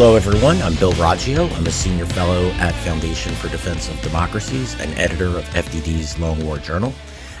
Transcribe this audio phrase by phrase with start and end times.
[0.00, 0.62] Hello, everyone.
[0.62, 1.52] I'm Bill Roggio.
[1.56, 6.46] I'm a senior fellow at Foundation for Defense of Democracies and editor of FDD's Long
[6.46, 6.92] War Journal.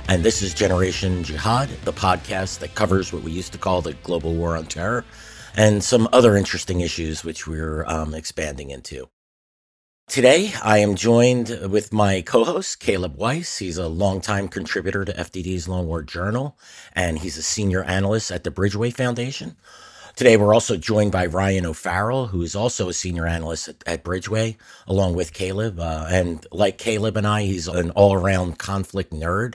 [0.08, 3.92] And this is Generation Jihad, the podcast that covers what we used to call the
[4.02, 5.04] global war on terror
[5.56, 9.08] and some other interesting issues which we're um, expanding into.
[10.08, 13.58] Today, I am joined with my co host, Caleb Weiss.
[13.58, 16.58] He's a longtime contributor to FDD's Long War Journal,
[16.92, 19.54] and he's a senior analyst at the Bridgeway Foundation.
[20.18, 24.02] Today, we're also joined by Ryan O'Farrell, who is also a senior analyst at, at
[24.02, 24.56] Bridgeway,
[24.88, 25.78] along with Caleb.
[25.78, 29.54] Uh, and like Caleb and I, he's an all around conflict nerd.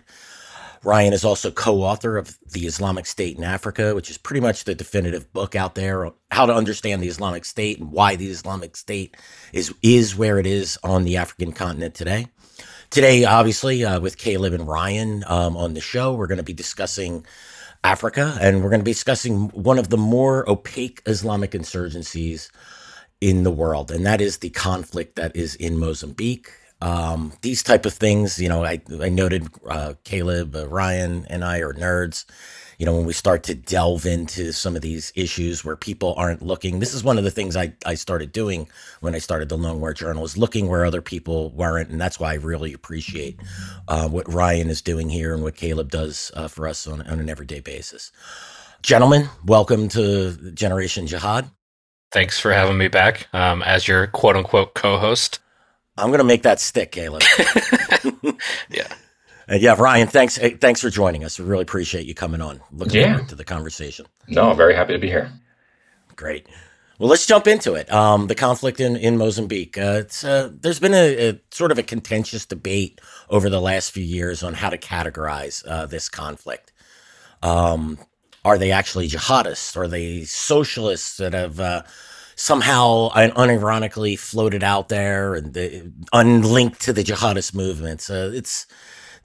[0.81, 4.63] Ryan is also co author of The Islamic State in Africa, which is pretty much
[4.63, 8.27] the definitive book out there on how to understand the Islamic State and why the
[8.27, 9.17] Islamic State
[9.51, 12.27] is, is where it is on the African continent today.
[12.89, 16.53] Today, obviously, uh, with Caleb and Ryan um, on the show, we're going to be
[16.53, 17.25] discussing
[17.83, 22.49] Africa, and we're going to be discussing one of the more opaque Islamic insurgencies
[23.21, 26.51] in the world, and that is the conflict that is in Mozambique.
[26.81, 31.43] Um, these type of things, you know, I, I noted uh, Caleb, uh, Ryan, and
[31.43, 32.25] I are nerds
[32.77, 36.41] you know, when we start to delve into some of these issues where people aren't
[36.41, 38.67] looking, this is one of the things I, I started doing
[39.01, 41.89] when I started the Long War Journal is looking where other people weren't.
[41.89, 43.39] And that's why I really appreciate
[43.87, 47.19] uh, what Ryan is doing here and what Caleb does uh, for us on, on
[47.19, 48.11] an everyday basis.
[48.81, 51.49] Gentlemen, welcome to Generation Jihad.
[52.11, 55.39] Thanks for having me back um, as your quote unquote co host.
[55.97, 57.21] I'm going to make that stick, Caleb.
[58.69, 58.87] yeah.
[59.49, 61.37] Uh, yeah, Ryan, thanks thanks for joining us.
[61.39, 62.61] We really appreciate you coming on.
[62.71, 63.13] Looking yeah.
[63.13, 64.05] forward to the conversation.
[64.27, 65.31] No, I'm very happy to be here.
[66.15, 66.47] Great.
[66.99, 67.91] Well, let's jump into it.
[67.91, 69.77] Um, the conflict in, in Mozambique.
[69.77, 73.91] Uh, it's, uh, there's been a, a, sort of a contentious debate over the last
[73.91, 76.71] few years on how to categorize uh, this conflict.
[77.41, 77.97] Um,
[78.45, 79.75] are they actually jihadists?
[79.75, 81.81] Are they socialists that have uh,
[82.35, 85.53] somehow unironically floated out there and
[86.13, 88.09] unlinked to the jihadist movements?
[88.09, 88.67] Uh, it's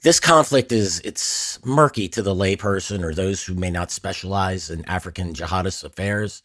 [0.01, 4.85] this conflict is it's murky to the layperson or those who may not specialize in
[4.85, 6.41] African jihadist affairs.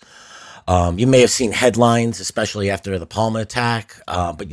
[0.66, 4.48] Um, you may have seen headlines, especially after the Palma attack, uh, but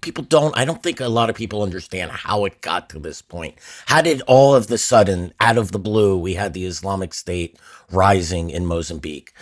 [0.00, 0.56] people don't.
[0.56, 3.56] I don't think a lot of people understand how it got to this point.
[3.86, 7.58] How did all of the sudden, out of the blue, we had the Islamic State
[7.90, 9.32] rising in Mozambique?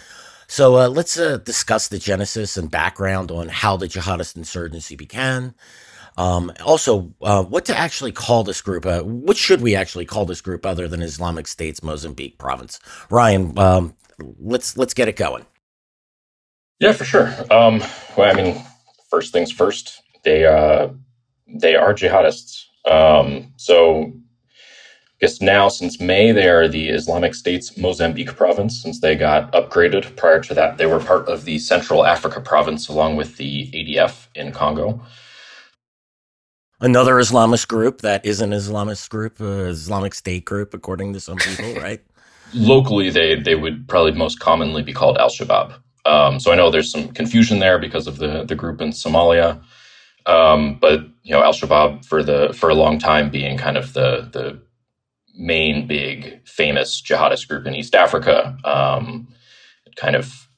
[0.47, 5.55] So uh, let's uh, discuss the genesis and background on how the jihadist insurgency began.
[6.17, 8.85] Um, also, uh, what to actually call this group?
[8.85, 12.81] Uh, what should we actually call this group other than Islamic State's Mozambique province?
[13.11, 13.95] Ryan, um,
[14.39, 15.47] let's let's get it going.
[16.81, 17.29] Yeah, for sure.
[17.51, 17.83] Um,
[18.17, 18.63] well, I mean,
[19.09, 20.03] first things first.
[20.25, 20.89] They uh,
[21.47, 22.65] they are jihadists.
[22.85, 28.83] Um, so, I guess now since May, they are the Islamic State's Mozambique province.
[28.83, 32.89] Since they got upgraded, prior to that, they were part of the Central Africa province,
[32.89, 35.01] along with the ADF in Congo
[36.83, 41.39] another Islamist group that is an Islamist group, uh, Islamic State group, according to some
[41.39, 42.03] people, right?
[42.53, 45.75] Locally, they they would probably most commonly be called Al Shabaab.
[46.05, 49.63] Um, so I know there's some confusion there because of the the group in Somalia,
[50.27, 53.95] um, but you know Al Shabaab for the for a long time being kind of
[53.95, 54.61] the the
[55.35, 58.59] main big famous jihadist group in East Africa.
[58.65, 59.29] Um,
[59.97, 60.49] kind of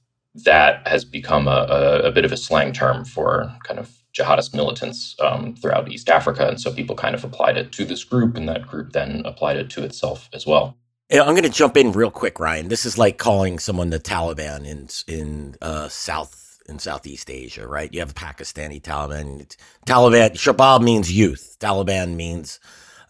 [0.45, 4.55] that has become a, a, a bit of a slang term for kind of jihadist
[4.55, 6.49] militants um, throughout East Africa.
[6.49, 9.57] And so people kind of applied it to this group, and that group then applied
[9.57, 10.77] it to itself as well.
[11.13, 12.69] I'm going to jump in real quick, Ryan.
[12.69, 17.93] This is like calling someone the Taliban in in uh, South in Southeast Asia, right?
[17.93, 19.55] You have the Pakistani Taliban.
[19.87, 21.57] Taliban Shabab means youth.
[21.61, 22.59] Taliban means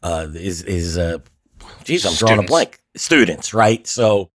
[0.03, 1.19] uh, is is uh,
[1.85, 2.81] geez, I'm drawing a blank.
[2.97, 3.87] Students, right?
[3.87, 4.31] So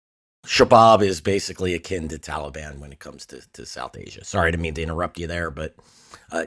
[0.48, 4.24] Shabab is basically akin to Taliban when it comes to, to South Asia.
[4.24, 5.76] Sorry to mean to interrupt you there, but
[6.32, 6.46] uh,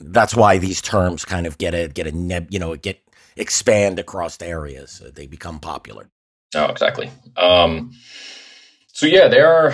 [0.00, 3.00] that's why these terms kind of get a get a neb, you know get
[3.36, 5.00] expand across areas.
[5.04, 6.10] Uh, they become popular.
[6.56, 7.10] Oh, exactly.
[7.36, 7.92] Um,
[8.88, 9.72] so yeah, they are,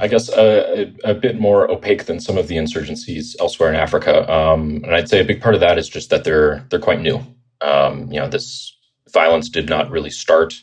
[0.00, 3.76] I guess, a, a, a, bit more opaque than some of the insurgencies elsewhere in
[3.76, 4.30] Africa.
[4.30, 7.00] Um, and I'd say a big part of that is just that they're they're quite
[7.00, 7.20] new.
[7.62, 8.76] Um, you know, this
[9.12, 10.54] violence did not really start,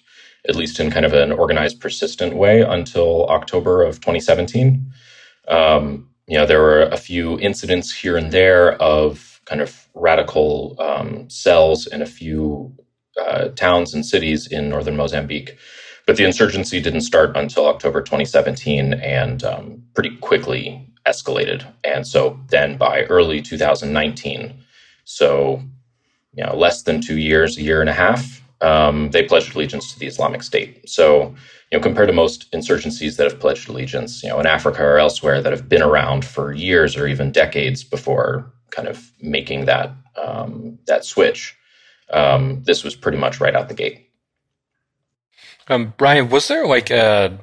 [0.47, 4.91] at least in kind of an organized, persistent way, until October of 2017.
[5.47, 10.75] Um, you know, there were a few incidents here and there of kind of radical
[10.79, 12.73] um, cells in a few
[13.19, 15.57] uh, towns and cities in northern Mozambique.
[16.05, 21.65] But the insurgency didn't start until October 2017 and um, pretty quickly escalated.
[21.83, 24.53] And so then by early 2019,
[25.05, 25.61] so
[26.33, 29.93] you know, less than two years, a year and a half, um, they pledged allegiance
[29.93, 30.87] to the Islamic State.
[30.89, 31.35] So,
[31.71, 34.97] you know, compared to most insurgencies that have pledged allegiance, you know, in Africa or
[34.97, 39.91] elsewhere that have been around for years or even decades before kind of making that
[40.21, 41.55] um, that switch,
[42.11, 44.09] um, this was pretty much right out the gate.
[45.67, 47.39] Um, Brian, was there like a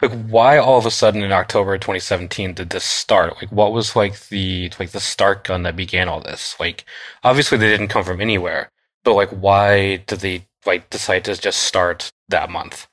[0.00, 3.36] like why all of a sudden in October 2017 did this start?
[3.36, 6.58] Like what was like the like the start gun that began all this?
[6.58, 6.84] Like
[7.22, 8.70] obviously they didn't come from anywhere,
[9.08, 12.86] but like why did they like decide to just start that month?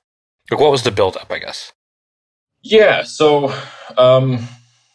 [0.49, 1.73] Like what was the build up, I guess?
[2.63, 3.53] Yeah, so
[3.97, 4.47] um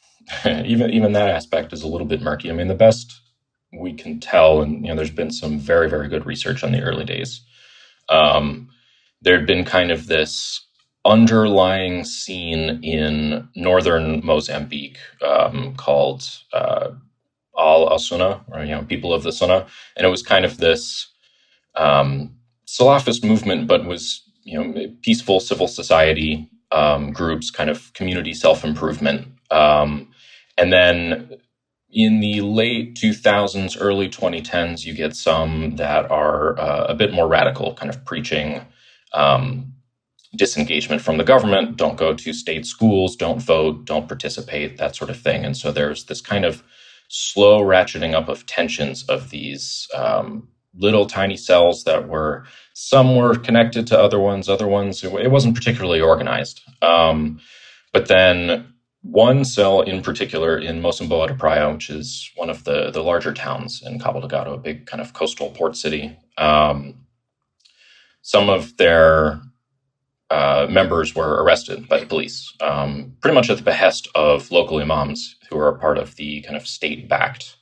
[0.47, 2.51] even even that aspect is a little bit murky.
[2.51, 3.21] I mean, the best
[3.79, 6.81] we can tell, and you know, there's been some very very good research on the
[6.81, 7.43] early days.
[8.09, 8.71] Um,
[9.21, 10.67] there had been kind of this
[11.05, 16.23] underlying scene in northern Mozambique um, called
[16.55, 16.89] uh,
[17.57, 21.10] Ahlu Sunnah, or you know, people of the Sunnah, and it was kind of this
[21.77, 22.35] um,
[22.67, 28.65] Salafist movement, but was you know peaceful civil society um, groups, kind of community self
[28.65, 30.09] improvement, um,
[30.57, 31.31] and then
[31.93, 37.27] in the late 2000s, early 2010s, you get some that are uh, a bit more
[37.27, 38.65] radical, kind of preaching
[39.13, 39.73] um,
[40.37, 45.11] disengagement from the government, don't go to state schools, don't vote, don't participate, that sort
[45.11, 45.45] of thing.
[45.45, 46.63] And so there's this kind of
[47.09, 52.45] slow ratcheting up of tensions of these um, little tiny cells that were
[52.75, 56.63] some were connected to other ones, other ones it wasn't particularly organized.
[56.83, 57.41] Um,
[57.93, 58.73] but then
[59.03, 63.33] one cell in particular in Mocimboa de Praia, which is one of the the larger
[63.33, 66.17] towns in Cabo Delgado, a big kind of coastal port city.
[66.37, 67.07] Um,
[68.23, 69.41] some of their
[70.31, 74.79] uh, members were arrested by the police, um, pretty much at the behest of local
[74.79, 77.57] imams who are a part of the kind of state-backed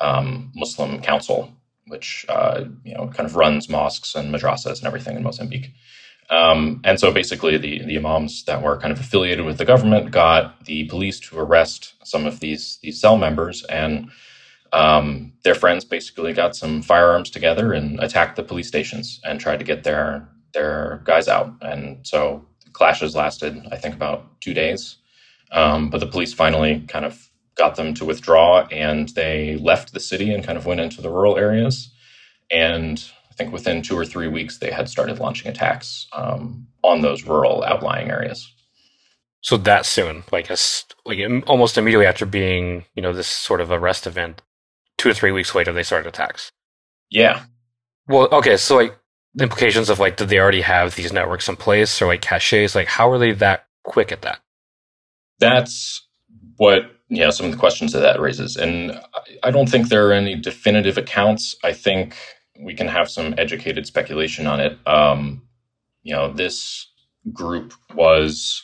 [0.00, 1.52] um, Muslim Council,
[1.88, 5.72] which uh, you know kind of runs mosques and madrasas and everything in Mozambique.
[6.30, 10.10] Um, and so basically, the the imams that were kind of affiliated with the government
[10.10, 14.10] got the police to arrest some of these these cell members, and
[14.72, 19.58] um, their friends basically got some firearms together and attacked the police stations and tried
[19.58, 21.52] to get their their guys out.
[21.62, 24.96] And so clashes lasted, I think, about two days.
[25.50, 27.27] Um, but the police finally kind of
[27.58, 31.10] got them to withdraw and they left the city and kind of went into the
[31.10, 31.92] rural areas.
[32.50, 37.02] And I think within two or three weeks, they had started launching attacks um, on
[37.02, 38.50] those rural outlying areas.
[39.40, 40.56] So that soon, like a,
[41.04, 44.42] like almost immediately after being, you know, this sort of arrest event,
[44.96, 46.50] two or three weeks later, they started attacks.
[47.10, 47.44] Yeah.
[48.08, 48.98] Well, okay, so like
[49.34, 52.74] the implications of like, did they already have these networks in place or like caches?
[52.74, 54.40] Like, how are they that quick at that?
[55.38, 56.06] That's
[56.56, 59.00] what know some of the questions that that raises, and
[59.42, 61.56] I don't think there are any definitive accounts.
[61.64, 62.16] I think
[62.60, 64.78] we can have some educated speculation on it.
[64.86, 65.42] Um,
[66.02, 66.86] you know, this
[67.32, 68.62] group was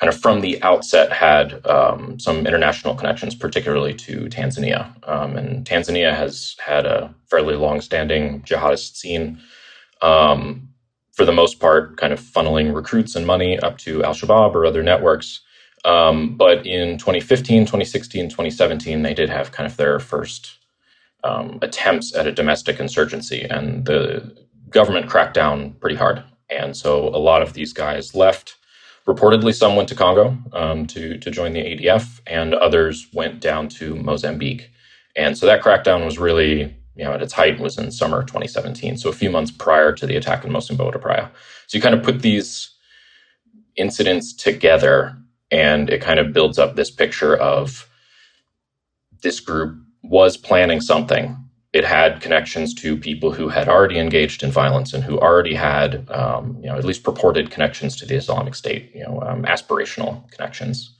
[0.00, 4.92] kind of from the outset had um, some international connections, particularly to Tanzania.
[5.08, 9.40] Um, and Tanzania has had a fairly long-standing jihadist scene
[10.02, 10.68] um,
[11.12, 14.66] for the most part, kind of funneling recruits and money up to Al Shabaab or
[14.66, 15.40] other networks.
[15.86, 20.58] Um, but in 2015, 2016, 2017, they did have kind of their first
[21.24, 24.36] um, attempts at a domestic insurgency, and the
[24.68, 26.22] government cracked down pretty hard.
[26.50, 28.56] And so a lot of these guys left.
[29.06, 33.68] Reportedly, some went to Congo um, to to join the ADF, and others went down
[33.70, 34.70] to Mozambique.
[35.14, 38.96] And so that crackdown was really you know, at its height was in summer 2017,
[38.96, 41.30] so a few months prior to the attack in Mocimboa de Praia.
[41.66, 42.70] So you kind of put these
[43.76, 45.16] incidents together,
[45.50, 47.88] and it kind of builds up this picture of
[49.22, 51.36] this group was planning something.
[51.72, 56.08] It had connections to people who had already engaged in violence and who already had,
[56.10, 60.30] um, you know, at least purported connections to the Islamic State, you know, um, aspirational
[60.30, 60.94] connections.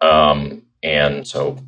[0.00, 1.58] Um, and so,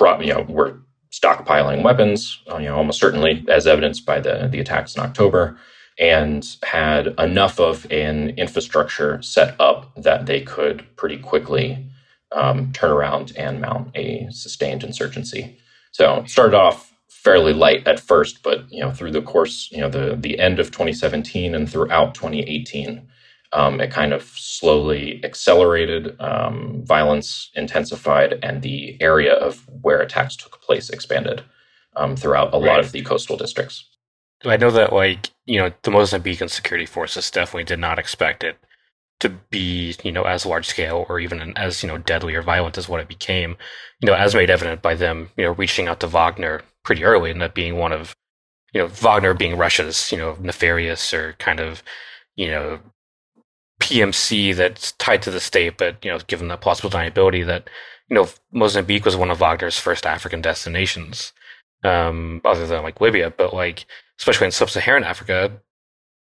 [0.00, 0.78] you know, we're
[1.12, 5.58] stockpiling weapons, you know, almost certainly as evidenced by the, the attacks in October,
[5.98, 11.86] and had enough of an infrastructure set up that they could pretty quickly
[12.32, 15.58] um, turn around and mount a sustained insurgency.
[15.92, 19.88] So started off fairly light at first, but you know through the course, you know
[19.88, 23.06] the the end of 2017 and throughout 2018,
[23.52, 30.36] um, it kind of slowly accelerated, um, violence intensified, and the area of where attacks
[30.36, 31.42] took place expanded
[31.96, 32.66] um, throughout a right.
[32.66, 33.84] lot of the coastal districts.
[34.44, 38.58] I know that, like, you know, the Mozambican security forces definitely did not expect it
[39.20, 42.76] to be, you know, as large scale or even as, you know, deadly or violent
[42.76, 43.56] as what it became,
[44.00, 47.30] you know, as made evident by them, you know, reaching out to Wagner pretty early
[47.30, 48.16] and that being one of,
[48.72, 51.84] you know, Wagner being Russia's, you know, nefarious or kind of,
[52.34, 52.80] you know,
[53.80, 57.70] PMC that's tied to the state, but, you know, given the plausible deniability that,
[58.08, 61.32] you know, Mozambique was one of Wagner's first African destinations,
[61.82, 63.86] um, other than like Libya, but like,
[64.18, 65.52] especially in sub-Saharan Africa,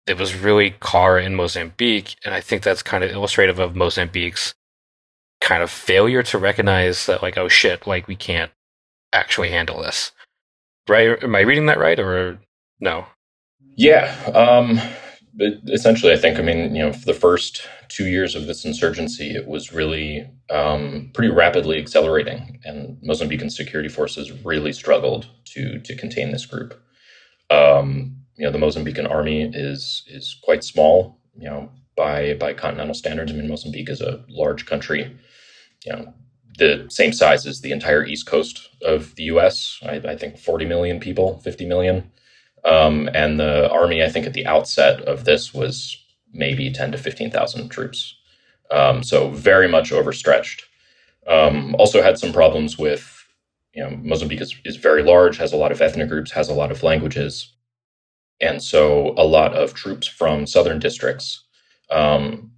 [0.06, 2.16] it was really CAR in Mozambique.
[2.24, 4.54] And I think that's kind of illustrative of Mozambique's
[5.40, 8.50] kind of failure to recognize that like, oh shit, like we can't
[9.12, 10.12] actually handle this.
[10.88, 11.22] Right?
[11.22, 12.40] Am I reading that right or
[12.80, 13.06] no?
[13.76, 14.14] Yeah.
[14.34, 14.80] Um,
[15.38, 19.30] essentially, I think, I mean, you know, for the first two years of this insurgency,
[19.30, 25.96] it was really um, pretty rapidly accelerating, and Mozambican security forces really struggled to to
[25.96, 26.80] contain this group.
[27.50, 31.18] Um, you know, the Mozambican army is is quite small.
[31.36, 35.16] You know, by by continental standards, I mean, Mozambique is a large country.
[35.84, 36.14] You know,
[36.58, 39.78] the same size as the entire east coast of the U.S.
[39.82, 42.10] I, I think 40 million people, 50 million.
[42.64, 45.96] Um, and the army, I think, at the outset of this was
[46.32, 48.16] maybe 10 to 15,000 troops.
[48.70, 50.62] Um, so very much overstretched.
[51.26, 53.26] Um, also had some problems with,
[53.74, 56.54] you know, Mozambique is, is very large, has a lot of ethnic groups, has a
[56.54, 57.52] lot of languages.
[58.40, 61.44] And so a lot of troops from southern districts
[61.90, 62.50] um,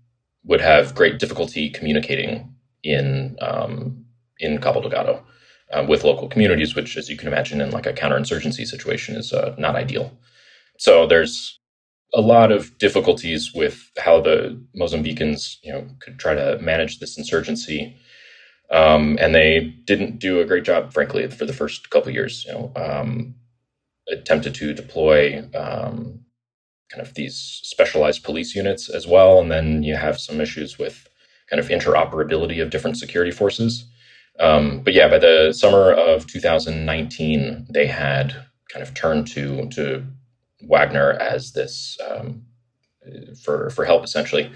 [0.45, 4.05] would have great difficulty communicating in um,
[4.39, 5.25] in Cabo Delgado
[5.73, 9.33] uh, with local communities, which, as you can imagine, in like a counterinsurgency situation, is
[9.33, 10.12] uh, not ideal.
[10.79, 11.59] So there's
[12.14, 17.17] a lot of difficulties with how the Mozambicans, you know, could try to manage this
[17.17, 17.97] insurgency,
[18.71, 22.45] um, and they didn't do a great job, frankly, for the first couple years.
[22.47, 23.35] You know, um,
[24.09, 26.21] attempted to deploy um,
[26.91, 31.09] kind of these specialized police units as well, and then you have some issues with
[31.49, 33.85] kind of interoperability of different security forces.
[34.41, 38.35] Um, but yeah, by the summer of 2019, they had
[38.71, 40.05] kind of turned to to
[40.62, 42.43] Wagner as this um,
[43.43, 44.51] for for help essentially.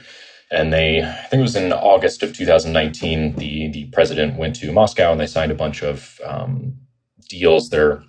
[0.50, 4.72] And they, I think it was in August of 2019, the the president went to
[4.72, 6.74] Moscow and they signed a bunch of um,
[7.28, 7.68] deals.
[7.68, 8.02] They're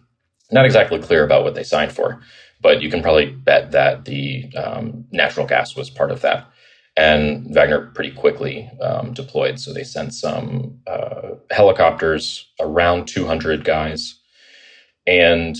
[0.52, 2.22] not exactly clear about what they signed for,
[2.62, 6.48] but you can probably bet that the um, natural gas was part of that
[6.98, 9.60] and Wagner pretty quickly um, deployed.
[9.60, 14.16] So they sent some uh, helicopters, around 200 guys,
[15.06, 15.56] and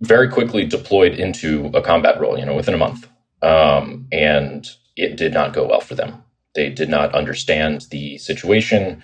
[0.00, 2.38] very quickly deployed into a combat role.
[2.38, 3.06] You know, within a month,
[3.42, 6.24] um, and it did not go well for them.
[6.54, 9.02] They did not understand the situation.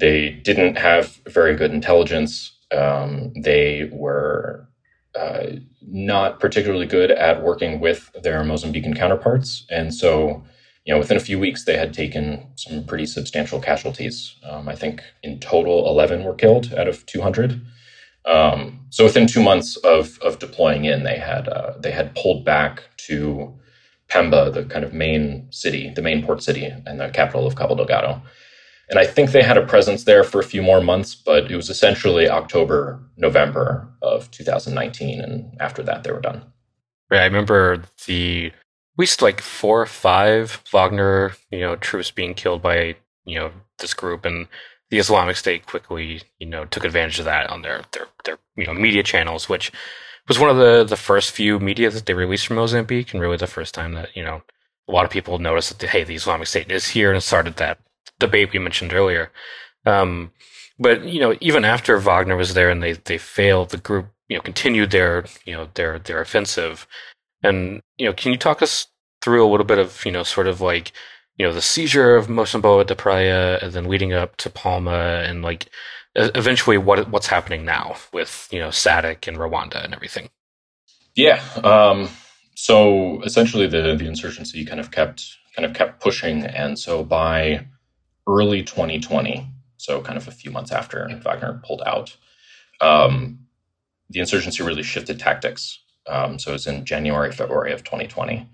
[0.00, 2.56] They didn't have very good intelligence.
[2.72, 4.66] Um, they were
[5.18, 5.46] uh,
[5.82, 10.42] not particularly good at working with their Mozambican counterparts, and so
[10.88, 14.34] you know, within a few weeks, they had taken some pretty substantial casualties.
[14.42, 17.60] Um, I think in total, 11 were killed out of 200.
[18.24, 22.42] Um, so within two months of, of deploying in, they had uh, they had pulled
[22.42, 23.54] back to
[24.08, 27.74] Pemba, the kind of main city, the main port city, and the capital of Cabo
[27.74, 28.22] Delgado.
[28.88, 31.56] And I think they had a presence there for a few more months, but it
[31.56, 36.42] was essentially October, November of 2019, and after that, they were done.
[37.10, 37.20] Right.
[37.20, 38.52] I remember the
[38.98, 43.94] least like four or five Wagner, you know, troops being killed by, you know, this
[43.94, 44.48] group and
[44.90, 48.66] the Islamic State quickly, you know, took advantage of that on their their their you
[48.66, 49.70] know media channels, which
[50.28, 53.36] was one of the the first few media that they released from Mozambique, and really
[53.36, 54.42] the first time that you know
[54.88, 57.78] a lot of people noticed that hey, the Islamic State is here, and started that
[58.18, 59.30] debate we mentioned earlier.
[59.86, 60.32] Um,
[60.78, 64.36] but you know, even after Wagner was there and they they failed, the group you
[64.36, 66.86] know continued their you know their their offensive
[67.42, 68.86] and you know, can you talk us
[69.20, 70.92] through a little bit of you know, sort of like
[71.36, 75.42] you know, the seizure of Mocimboa da Praia, and then leading up to Palma, and
[75.42, 75.68] like
[76.14, 80.28] eventually what what's happening now with you know SADC and Rwanda and everything.
[81.14, 81.42] Yeah.
[81.62, 82.08] Um,
[82.54, 87.66] so essentially, the the insurgency kind of kept kind of kept pushing, and so by
[88.26, 92.16] early 2020, so kind of a few months after Wagner pulled out,
[92.80, 93.38] um,
[94.10, 95.80] the insurgency really shifted tactics.
[96.08, 98.48] Um, so it was in January, February of 2020.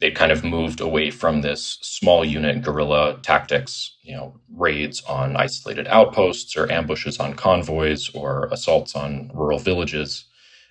[0.00, 5.36] They'd kind of moved away from this small unit guerrilla tactics, you know, raids on
[5.36, 10.24] isolated outposts or ambushes on convoys or assaults on rural villages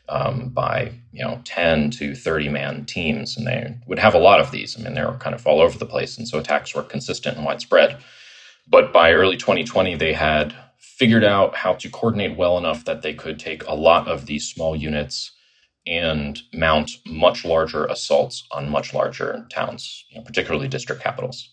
[0.10, 3.38] um, by, you know, 10 to 30 man teams.
[3.38, 4.78] And they would have a lot of these.
[4.78, 6.18] I mean, they were kind of all over the place.
[6.18, 7.98] And so attacks were consistent and widespread.
[8.68, 13.14] But by early 2020, they had figured out how to coordinate well enough that they
[13.14, 15.32] could take a lot of these small units
[15.88, 21.50] and mount much larger assaults on much larger towns, you know, particularly district capitals.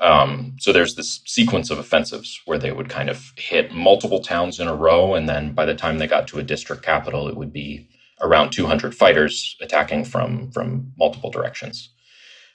[0.00, 4.60] Um, so there's this sequence of offensives where they would kind of hit multiple towns
[4.60, 7.36] in a row, and then by the time they got to a district capital, it
[7.36, 7.88] would be
[8.20, 11.90] around 200 fighters attacking from from multiple directions.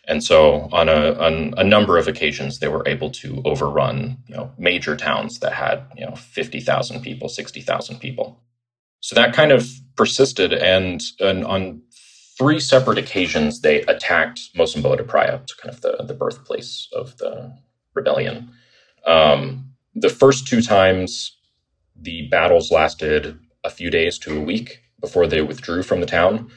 [0.08, 4.36] And so, on a, on a number of occasions, they were able to overrun you
[4.36, 8.39] know major towns that had you know 50,000 people, 60,000 people.
[9.01, 11.81] So that kind of persisted, and, and on
[12.38, 17.55] three separate occasions, they attacked Mocimboa de Praia, kind of the, the birthplace of the
[17.93, 18.51] rebellion.
[19.05, 21.38] Um, the first two times,
[21.96, 26.50] the battles lasted a few days to a week before they withdrew from the town.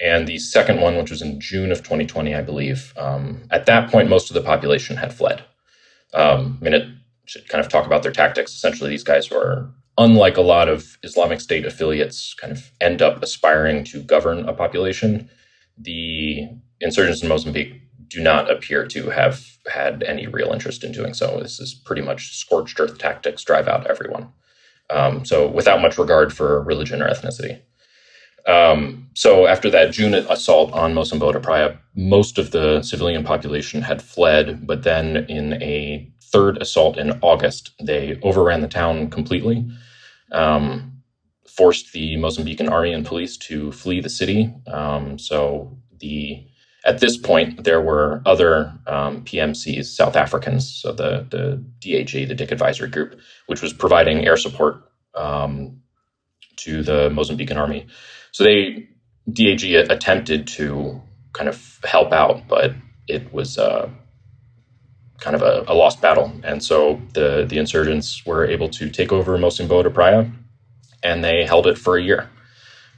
[0.00, 3.90] And the second one, which was in June of 2020, I believe, um, at that
[3.90, 5.44] point, most of the population had fled.
[6.12, 6.88] Um, I mean, it
[7.26, 8.54] should kind of talk about their tactics.
[8.54, 13.22] Essentially, these guys were, unlike a lot of Islamic State affiliates, kind of end up
[13.22, 15.30] aspiring to govern a population.
[15.78, 16.48] The
[16.80, 21.40] insurgents in Mozambique do not appear to have had any real interest in doing so.
[21.40, 24.32] This is pretty much scorched earth tactics, drive out everyone.
[24.90, 27.60] Um, so, without much regard for religion or ethnicity.
[28.46, 33.80] Um, so after that June assault on Mocimboa de Praia, most of the civilian population
[33.80, 39.64] had fled, but then in a third assault in August, they overran the town completely,
[40.32, 41.00] um,
[41.46, 44.52] forced the Mozambican army and police to flee the city.
[44.66, 46.44] Um, so the
[46.84, 52.34] at this point, there were other um, PMCs, South Africans, so the, the DAG, the
[52.34, 54.82] Dyck Advisory Group, which was providing air support
[55.14, 55.80] um,
[56.56, 57.86] to the Mozambican army.
[58.32, 58.88] So they
[59.32, 61.00] DAG attempted to
[61.32, 62.72] kind of help out, but
[63.06, 63.88] it was uh,
[65.20, 66.32] kind of a, a, lost battle.
[66.42, 70.30] And so the the insurgents were able to take over Mocimboa de Praia,
[71.02, 72.30] and they held it for a year.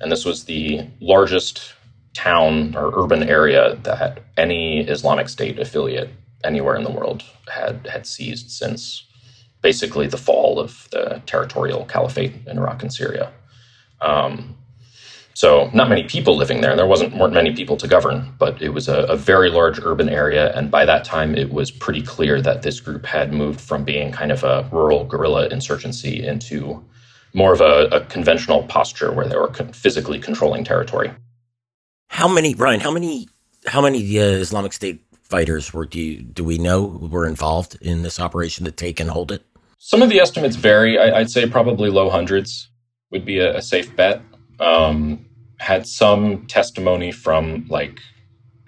[0.01, 1.75] And this was the largest
[2.15, 6.11] town or urban area that any Islamic State affiliate
[6.45, 9.05] anywhere in the world had had seized since
[9.63, 13.33] basically the fall of the territorial caliphate in Iraq and Syria.
[14.01, 14.57] Um,
[15.37, 16.75] so not many people living there.
[16.75, 20.09] There wasn't weren't many people to govern, but it was a, a, very large urban
[20.09, 20.51] area.
[20.57, 24.13] And by that time, it was pretty clear that this group had moved from being
[24.13, 26.83] kind of a rural guerrilla insurgency into
[27.35, 31.13] more of a, a conventional posture where they were physically controlling territory.
[32.09, 32.81] How many, Brian?
[32.81, 33.29] How many?
[33.67, 38.01] How many uh, Islamic State fighters were do you, do we know were involved in
[38.01, 39.45] this operation to take and hold it?
[39.77, 40.99] Some of the estimates vary.
[40.99, 42.71] I, would say probably low hundreds
[43.11, 44.23] would be a, a safe bet.
[44.59, 45.26] Um,
[45.59, 48.01] had some testimony from like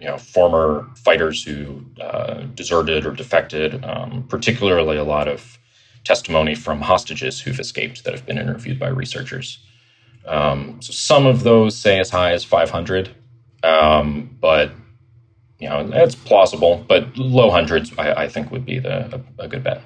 [0.01, 5.59] you know former fighters who uh, deserted or defected, um, particularly a lot of
[6.05, 9.59] testimony from hostages who've escaped that have been interviewed by researchers.
[10.27, 13.11] Um, so some of those say as high as 500,
[13.63, 14.73] um, but
[15.59, 16.85] you know it's plausible.
[16.89, 19.83] But low hundreds, I, I think, would be the a, a, good bet.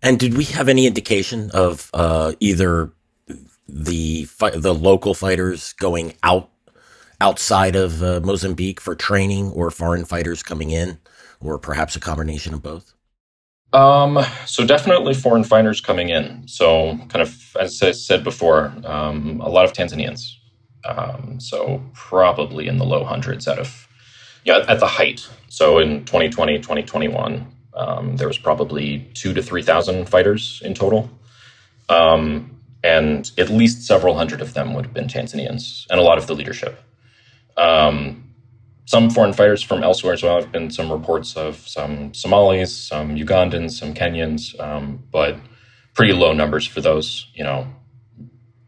[0.00, 2.92] And did we have any indication of uh, either
[3.68, 6.50] the the local fighters going out
[7.20, 10.98] outside of uh, Mozambique for training, or foreign fighters coming in,
[11.40, 12.94] or perhaps a combination of both?
[13.72, 16.46] Um, so definitely foreign fighters coming in.
[16.46, 20.34] So kind of as I said before, um, a lot of Tanzanians.
[20.84, 23.88] Um, so probably in the low hundreds out of
[24.44, 25.26] yeah at the height.
[25.48, 31.08] So in 2020, 2021, um, there was probably two to three thousand fighters in total.
[31.88, 32.51] Um,
[32.82, 36.26] and at least several hundred of them would have been Tanzanians, and a lot of
[36.26, 36.82] the leadership.
[37.56, 38.34] Um,
[38.84, 40.40] some foreign fighters from elsewhere as well.
[40.40, 45.36] Have been some reports of some Somalis, some Ugandans, some Kenyans, um, but
[45.94, 47.28] pretty low numbers for those.
[47.34, 47.66] You know,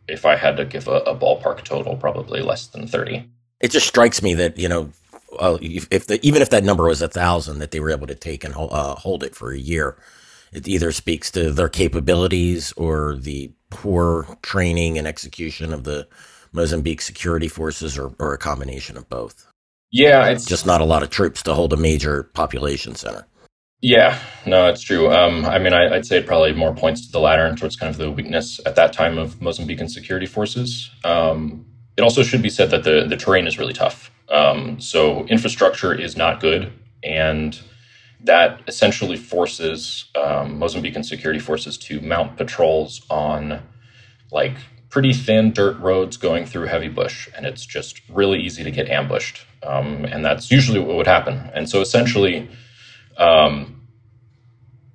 [0.08, 3.28] if I had to give a, a ballpark total, probably less than thirty.
[3.60, 4.92] It just strikes me that you know
[5.40, 8.44] if the, even if that number was a thousand that they were able to take
[8.44, 9.96] and uh, hold it for a year,
[10.52, 16.08] it either speaks to their capabilities or the poor training and execution of the
[16.52, 19.46] Mozambique security forces, or, or a combination of both.
[19.90, 23.26] Yeah, it's just not a lot of troops to hold a major population center.
[23.80, 25.12] Yeah, no, it's true.
[25.12, 27.76] Um, I mean, I, would say it probably more points to the latter and towards
[27.76, 30.90] kind of the weakness at that time of Mozambican security forces.
[31.04, 34.10] Um, it also should be said that the, the terrain is really tough.
[34.30, 37.60] Um, so infrastructure is not good, and
[38.24, 43.62] that essentially forces um, Mozambican security forces to mount patrols on
[44.32, 44.56] like
[44.88, 48.88] pretty thin dirt roads going through heavy bush, and it's just really easy to get
[48.88, 49.44] ambushed.
[49.62, 51.50] Um, and that's usually what would happen.
[51.54, 52.48] And so essentially,
[53.18, 53.82] um,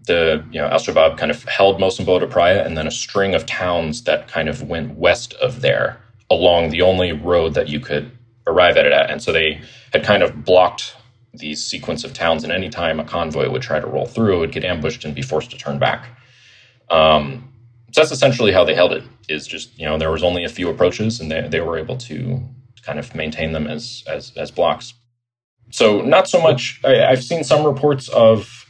[0.08, 3.36] the you know Al Shabaab kind of held Mocimboa de Praia, and then a string
[3.36, 7.80] of towns that kind of went west of there along the only road that you
[7.80, 8.12] could
[8.48, 9.12] arrive at it at.
[9.12, 9.62] And so they
[9.94, 10.96] had kind of blocked
[11.34, 14.52] these sequence of towns, and anytime a convoy would try to roll through, it would
[14.52, 16.08] get ambushed and be forced to turn back.
[16.89, 17.54] Um,
[17.92, 19.04] so that's essentially how they held it.
[19.28, 21.98] Is just you know there was only a few approaches, and they they were able
[21.98, 22.42] to
[22.84, 24.94] kind of maintain them as as as blocks.
[25.72, 26.80] So not so much.
[26.84, 28.65] I, I've seen some reports of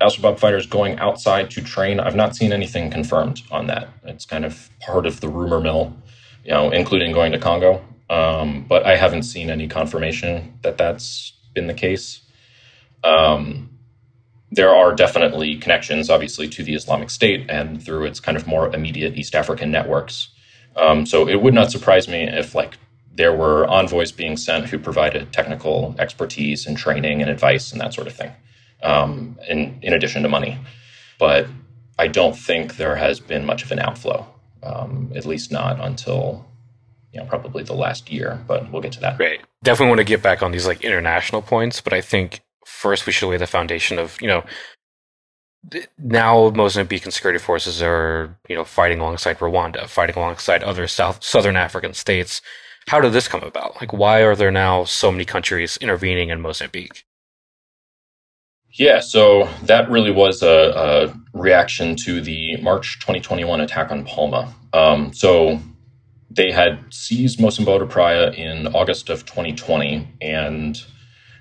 [0.00, 2.00] Al Shabaab fighters going outside to train.
[2.00, 3.88] I've not seen anything confirmed on that.
[4.04, 5.96] It's kind of part of the rumor mill,
[6.44, 7.82] you know, including going to Congo.
[8.10, 12.20] Um, but I haven't seen any confirmation that that's been the case.
[13.02, 13.70] Um,
[14.50, 18.74] there are definitely connections, obviously, to the Islamic State and through its kind of more
[18.74, 20.28] immediate East African networks.
[20.76, 22.78] Um, so it would not surprise me if, like,
[23.16, 27.94] there were envoys being sent who provided technical expertise and training and advice and that
[27.94, 28.32] sort of thing,
[28.82, 30.58] um, in in addition to money.
[31.18, 31.46] But
[31.96, 34.26] I don't think there has been much of an outflow,
[34.64, 36.44] um, at least not until
[37.14, 38.42] you know probably the last year.
[38.46, 39.16] But we'll get to that.
[39.16, 39.40] Great.
[39.62, 43.12] Definitely want to get back on these like international points, but I think first we
[43.12, 44.44] should lay the foundation of you know
[45.98, 51.56] now Mozambican security forces are you know fighting alongside Rwanda, fighting alongside other South Southern
[51.56, 52.42] African states.
[52.88, 53.80] How did this come about?
[53.80, 57.04] Like, why are there now so many countries intervening in Mozambique?
[58.76, 64.52] Yeah, so that really was a, a reaction to the March 2021 attack on Palma.
[64.72, 65.60] Um, so
[66.34, 70.76] they had seized Mocimboa da Praia in August of 2020, and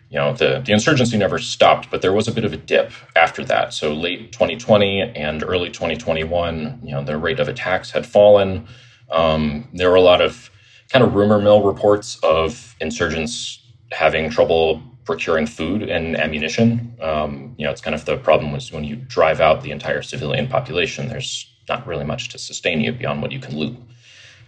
[0.10, 2.92] you know the, the insurgency never stopped, but there was a bit of a dip
[3.16, 3.74] after that.
[3.74, 8.68] So late 2020 and early 2021, you know the rate of attacks had fallen.
[9.12, 10.50] Um, there were a lot of
[10.92, 13.60] kind of rumor mill reports of insurgents
[13.92, 16.96] having trouble procuring food and ammunition.
[17.02, 20.02] Um, you know, it's kind of the problem was when you drive out the entire
[20.02, 23.76] civilian population, there's not really much to sustain you beyond what you can loot.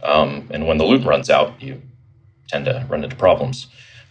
[0.04, 1.82] Um, and when the loot runs out, you
[2.48, 3.68] tend to run into problems.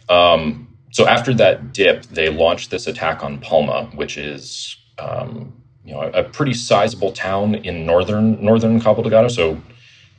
[0.09, 5.53] Um, so after that dip, they launched this attack on Palma, which is um,
[5.85, 9.29] you know a, a, pretty sizable town in northern northern Cabo Delgado.
[9.29, 9.61] So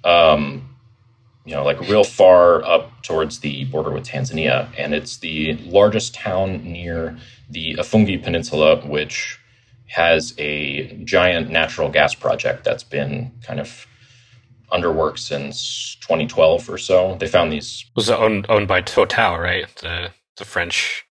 [0.04, 0.75] um,
[1.45, 4.67] you know, like real far up towards the border with Tanzania.
[4.78, 7.17] And it's the largest town near
[7.49, 9.39] the Afungi Peninsula, which
[9.88, 13.86] has a giant natural gas project that's been kind of
[14.71, 17.15] under work since 2012 or so.
[17.19, 17.86] They found these.
[17.95, 19.67] Was it owned, owned by Total, right?
[19.82, 21.06] The, the French,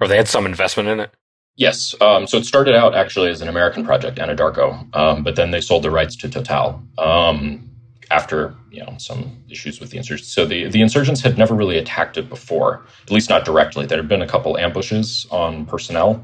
[0.00, 1.12] or they had some investment in it?
[1.56, 1.94] Yes.
[2.00, 5.60] Um, so it started out actually as an American project, Anadarko, um, but then they
[5.60, 6.82] sold the rights to Total.
[6.98, 7.70] Um,
[8.10, 10.32] after you know some issues with the insurgents.
[10.32, 13.86] So the, the insurgents had never really attacked it before, at least not directly.
[13.86, 16.22] There had been a couple ambushes on personnel,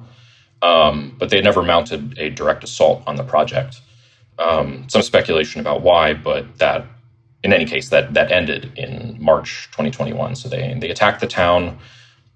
[0.62, 3.80] um, but they had never mounted a direct assault on the project.
[4.38, 6.84] Um, some speculation about why, but that
[7.42, 10.34] in any case that that ended in March 2021.
[10.36, 11.78] So they they attacked the town,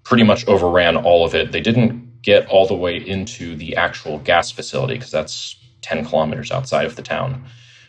[0.05, 1.53] pretty much overran all of it.
[1.53, 6.51] They didn't get all the way into the actual gas facility because that's 10 kilometers
[6.51, 7.45] outside of the town.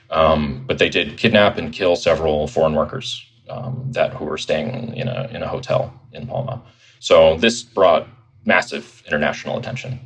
[0.09, 4.95] Um, but they did kidnap and kill several foreign workers um, that who were staying
[4.95, 6.61] in a in a hotel in Palma.
[6.99, 8.07] So this brought
[8.45, 9.99] massive international attention.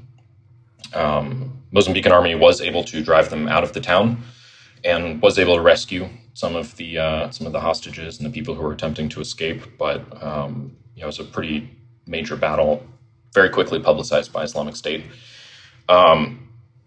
[0.93, 4.23] Um, Mozambican army was able to drive them out of the town
[4.83, 8.31] and was able to rescue some of the uh, some of the hostages and the
[8.31, 9.77] people who were attempting to escape.
[9.77, 11.69] But um, you know, it was a pretty
[12.07, 12.83] major battle,
[13.33, 15.05] very quickly publicized by Islamic State.
[15.89, 16.45] Um,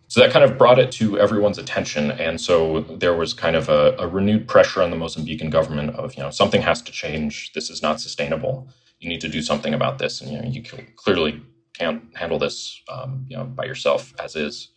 [0.09, 2.11] so that kind of brought it to everyone's attention.
[2.13, 6.15] And so there was kind of a, a, renewed pressure on the Mozambican government of,
[6.15, 7.53] you know, something has to change.
[7.53, 8.69] This is not sustainable.
[9.01, 10.23] You need to do something about this.
[10.23, 10.63] And, you know, you
[10.97, 11.43] clearly
[11.75, 14.69] can't handle this, um, you know, by yourself as is.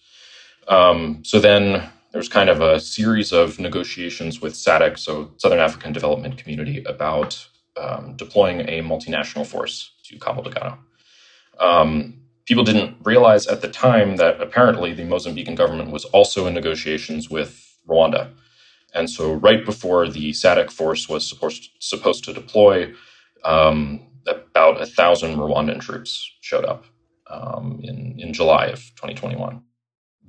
[0.72, 5.92] Um, so then there's kind of a series of negotiations with SADC, so Southern African
[5.92, 10.78] Development Community, about um, deploying a multinational force to Cabo Delgado.
[11.60, 16.54] Um, people didn't realize at the time that apparently the Mozambican government was also in
[16.54, 18.32] negotiations with Rwanda.
[18.94, 22.94] And so, right before the SADC force was supposed supposed to deploy,
[23.44, 26.86] um, about a thousand Rwandan troops showed up
[27.28, 29.62] um, in in July of 2021.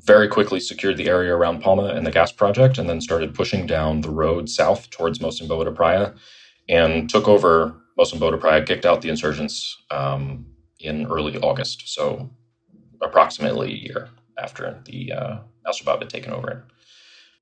[0.05, 3.67] Very quickly secured the area around Palma and the gas project, and then started pushing
[3.67, 6.13] down the road south towards Mocimboa da Praia,
[6.69, 10.47] and took over Mocimboa da Praia, kicked out the insurgents, um,
[10.83, 12.29] in early August, so
[13.03, 16.65] approximately a year after the uh, Al Shabaab had taken over.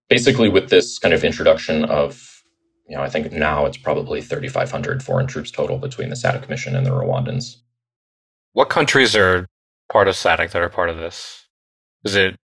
[0.09, 2.43] Basically, with this kind of introduction of,
[2.89, 6.75] you know, I think now it's probably 3,500 foreign troops total between the SADC mission
[6.77, 7.57] and the Rwandans.
[8.53, 9.47] What countries are
[9.91, 11.47] part of SADC that are part of this?
[12.05, 12.37] Is it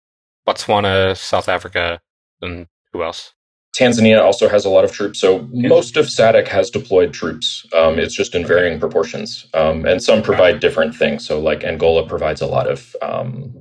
[0.47, 1.99] Botswana, South Africa,
[2.41, 3.33] and who else?
[3.77, 5.19] Tanzania also has a lot of troops.
[5.19, 7.63] So most of SADC has deployed troops.
[7.77, 9.45] Um, it's just in varying proportions.
[9.53, 11.25] Um, and some provide different things.
[11.25, 13.53] So, like Angola provides a lot of um,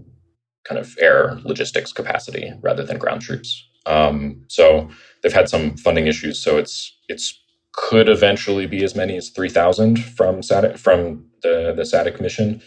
[0.65, 3.63] kind of air logistics capacity rather than ground troops.
[3.85, 4.89] Um, so
[5.23, 6.39] they've had some funding issues.
[6.43, 7.39] So it's it's
[7.73, 12.63] could eventually be as many as three thousand from SADC, from the the SADC mission,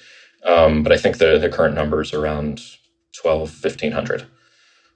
[0.45, 2.61] um, but I think the the current numbers around
[3.13, 4.25] 12, 1500.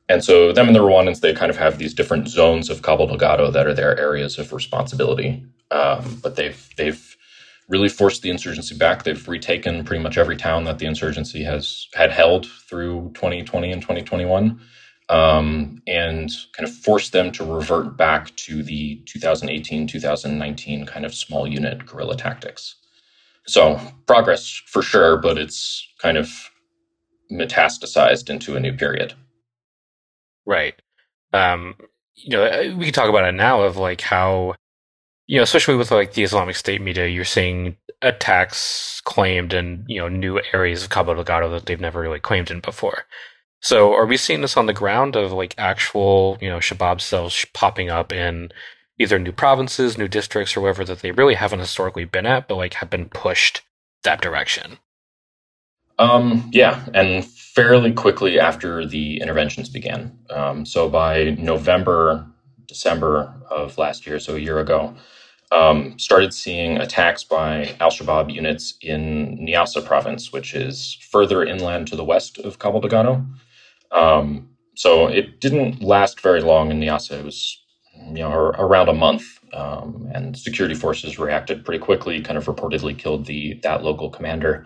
[0.09, 3.07] And so them and the Rwandans, they kind of have these different zones of Cabo
[3.07, 5.43] Delgado that are their areas of responsibility.
[5.71, 7.17] Um, but they've they've
[7.69, 9.03] really forced the insurgency back.
[9.03, 13.81] They've retaken pretty much every town that the insurgency has had held through 2020 and
[13.81, 14.59] 2021,
[15.09, 21.15] um, and kind of forced them to revert back to the 2018 2019 kind of
[21.15, 22.75] small unit guerrilla tactics.
[23.47, 26.29] So progress for sure, but it's kind of
[27.33, 29.13] metastasized into a new period.
[30.45, 30.75] Right.
[31.33, 31.75] Um,
[32.15, 34.55] you know, uh, we can talk about it now of like how,
[35.25, 39.99] you know, especially with like the Islamic State media, you're seeing attacks claimed in, you
[39.99, 43.05] know, new areas of Cabo Delgado that they've never really claimed in before.
[43.61, 47.45] So are we seeing this on the ground of like actual, you know, Shabab cells
[47.53, 48.51] popping up in
[48.99, 52.55] either new provinces, new districts, or wherever that they really haven't historically been at, but
[52.55, 53.61] like have been pushed
[54.03, 54.79] that direction?
[55.99, 60.17] Um, yeah, and fairly quickly after the interventions began.
[60.29, 62.25] Um, so by November,
[62.67, 64.95] December of last year, so a year ago,
[65.51, 71.87] um, started seeing attacks by Al Shabaab units in Niassa province, which is further inland
[71.87, 73.23] to the west of Cabo Delgado.
[73.91, 77.19] Um, so it didn't last very long in Niassa.
[77.19, 77.61] It was
[78.07, 82.19] you know around a month, um, and security forces reacted pretty quickly.
[82.21, 84.65] Kind of reportedly killed the that local commander.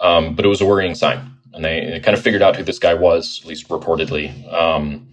[0.00, 1.32] Um, but it was a worrying sign.
[1.52, 4.52] And they, they, kind of figured out who this guy was, at least reportedly.
[4.52, 5.08] Um,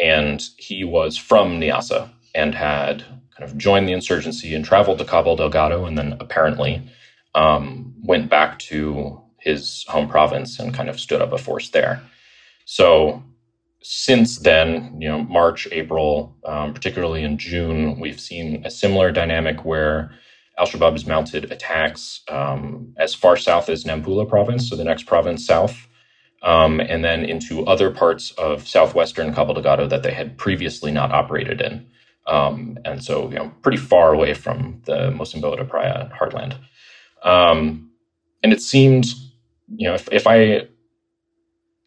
[0.00, 3.02] and he was from Niassa and had
[3.36, 6.82] kind of joined the insurgency and traveled to Cabo Delgado and then apparently
[7.34, 12.02] um, went back to his home province and kind of stood up a force there.
[12.64, 13.22] So
[13.82, 19.64] since then, you know, March, April, um, particularly in June, we've seen a similar dynamic
[19.64, 20.10] where
[20.58, 25.04] Al Shabaab has mounted attacks um, as far south as Nampula province, so the next
[25.04, 25.86] province south,
[26.42, 31.12] um, and then into other parts of southwestern Cabo Delgado that they had previously not
[31.12, 31.86] operated in.
[32.26, 36.56] Um, and so, you know, pretty far away from the Mocimboa de Praia heartland.
[37.22, 37.90] Um,
[38.42, 39.06] and it seemed,
[39.68, 40.68] you know, if, if I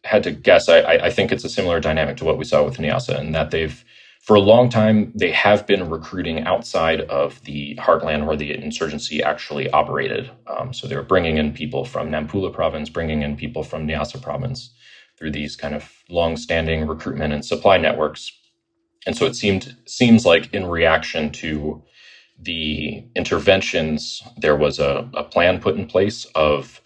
[0.04, 2.78] had to guess, I, I think it's a similar dynamic to what we saw with
[2.78, 3.84] Niassa, in that they've
[4.20, 9.22] for a long time, they have been recruiting outside of the heartland where the insurgency
[9.22, 10.30] actually operated.
[10.46, 14.20] Um, so they were bringing in people from Nampula province, bringing in people from Niassa
[14.22, 14.74] province
[15.18, 18.32] through these kind of long-standing recruitment and supply networks.
[19.06, 21.82] And so it seemed seems like in reaction to
[22.38, 26.80] the interventions, there was a, a plan put in place of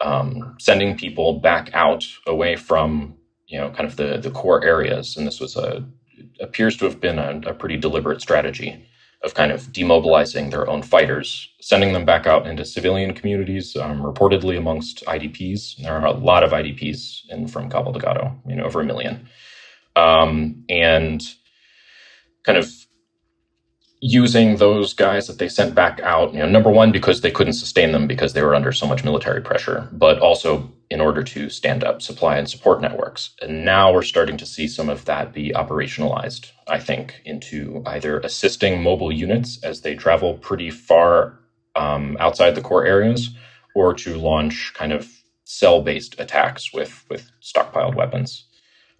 [0.00, 5.16] um, sending people back out away from you know kind of the the core areas,
[5.16, 5.86] and this was a
[6.40, 8.86] appears to have been a, a pretty deliberate strategy
[9.24, 14.02] of kind of demobilizing their own fighters, sending them back out into civilian communities, um,
[14.02, 15.78] reportedly amongst IDPs.
[15.78, 19.26] There are a lot of IDPs in from Cabo Delgado, you know, over a million,
[19.96, 21.22] um, and
[22.44, 22.70] kind of
[24.00, 27.54] using those guys that they sent back out, you know, number one, because they couldn't
[27.54, 31.48] sustain them because they were under so much military pressure, but also in order to
[31.48, 33.30] stand up supply and support networks.
[33.40, 38.20] And now we're starting to see some of that be operationalized, I think, into either
[38.20, 41.40] assisting mobile units as they travel pretty far
[41.74, 43.30] um, outside the core areas,
[43.74, 45.10] or to launch kind of
[45.44, 48.44] cell based attacks with, with stockpiled weapons.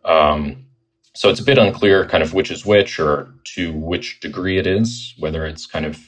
[0.05, 0.67] Um,
[1.15, 4.67] so it's a bit unclear kind of which is which or to which degree it
[4.67, 5.99] is, whether it's kind of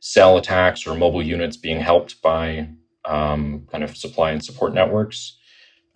[0.00, 2.68] cell attacks or mobile units being helped by
[3.08, 5.36] um, kind of supply and support networks.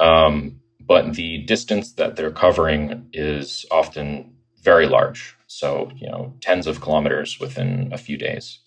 [0.00, 5.36] Um, but the distance that they're covering is often very large.
[5.46, 8.58] So, you know, tens of kilometers within a few days.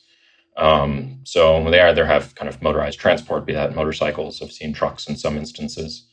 [0.57, 4.41] Um, so they either have kind of motorized transport, be that motorcycles.
[4.41, 6.07] I've seen trucks in some instances.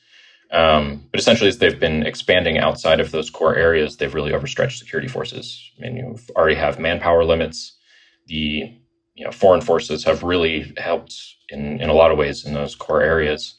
[0.50, 4.78] Um, but essentially, as they've been expanding outside of those core areas, they've really overstretched
[4.78, 5.70] security forces.
[5.78, 7.78] I mean, you already have manpower limits.
[8.26, 8.72] The
[9.14, 11.14] you know foreign forces have really helped
[11.52, 13.54] in in a lot of ways in those core areas,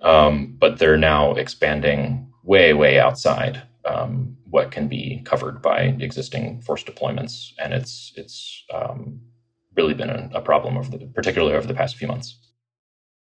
[0.00, 6.60] um, but they're now expanding way way outside um, what can be covered by existing
[6.62, 9.20] force deployments, and it's it's um,
[9.76, 12.38] really been a, a problem over the, particularly over the past few months.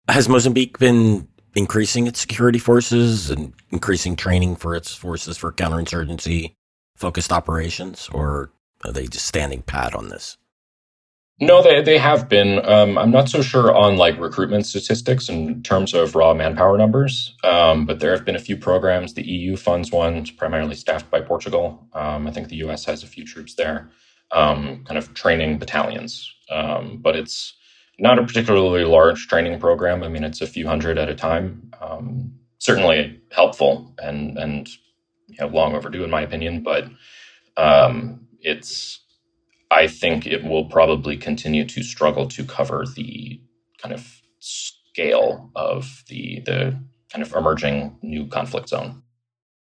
[0.10, 6.56] Has Mozambique been increasing its security forces and increasing training for its forces for counterinsurgency
[6.96, 8.52] focused operations, or
[8.86, 10.38] are they just standing pat on this?
[11.42, 12.66] No, they they have been.
[12.66, 17.36] Um, I'm not so sure on like recruitment statistics in terms of raw manpower numbers,
[17.44, 19.14] um, but there have been a few programs.
[19.16, 21.88] The EU funds one, primarily staffed by Portugal.
[21.94, 23.90] Um, I think the US has a few troops there,
[24.32, 26.34] um, kind of training battalions.
[26.52, 27.56] Um, but it's
[28.00, 30.04] not a particularly large training program.
[30.04, 31.72] I mean, it's a few hundred at a time.
[31.82, 34.70] Um, certainly helpful and and
[35.28, 36.86] you know, long overdue in my opinion, but
[38.42, 39.02] it's
[39.74, 43.42] I think it will probably continue to struggle to cover the
[43.82, 46.80] kind of scale of the the
[47.12, 49.02] kind of emerging new conflict zone.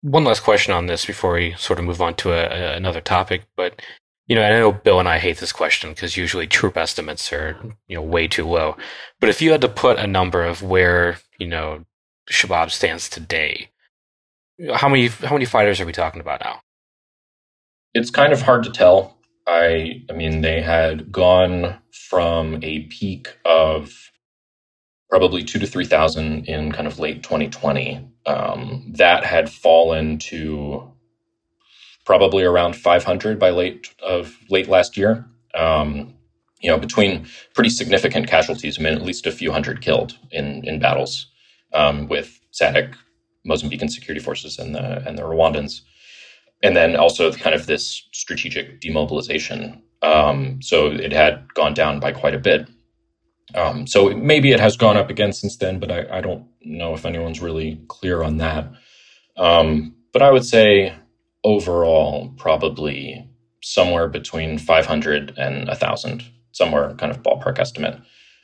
[0.01, 3.01] One last question on this before we sort of move on to a, a, another
[3.01, 3.79] topic, but
[4.27, 7.57] you know, I know Bill and I hate this question because usually troop estimates are
[7.87, 8.77] you know way too low.
[9.19, 11.85] But if you had to put a number of where you know
[12.31, 13.69] Shabab stands today,
[14.73, 16.61] how many how many fighters are we talking about now?
[17.93, 19.20] It's kind of hard to tell
[19.51, 24.11] I I mean they had gone from a peak of
[25.09, 28.07] probably two to three thousand in kind of late 2020.
[28.25, 30.93] Um, that had fallen to
[32.05, 35.25] probably around 500 by late of late last year.
[35.53, 36.15] Um,
[36.61, 40.63] you know, between pretty significant casualties, I mean, at least a few hundred killed in
[40.65, 41.27] in battles
[41.73, 42.93] um, with SADC,
[43.45, 45.81] Mozambican security forces, and the and the Rwandans
[46.63, 49.81] and then also kind of this strategic demobilization.
[50.01, 52.67] Um, so it had gone down by quite a bit.
[53.53, 56.93] Um, so maybe it has gone up again since then, but I, I don't know
[56.93, 58.71] if anyone's really clear on that.
[59.37, 60.93] Um, but I would say
[61.43, 63.27] overall, probably
[63.63, 67.99] somewhere between 500 and 1,000, somewhere kind of ballpark estimate.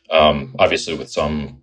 [0.10, 1.62] Um, obviously, with some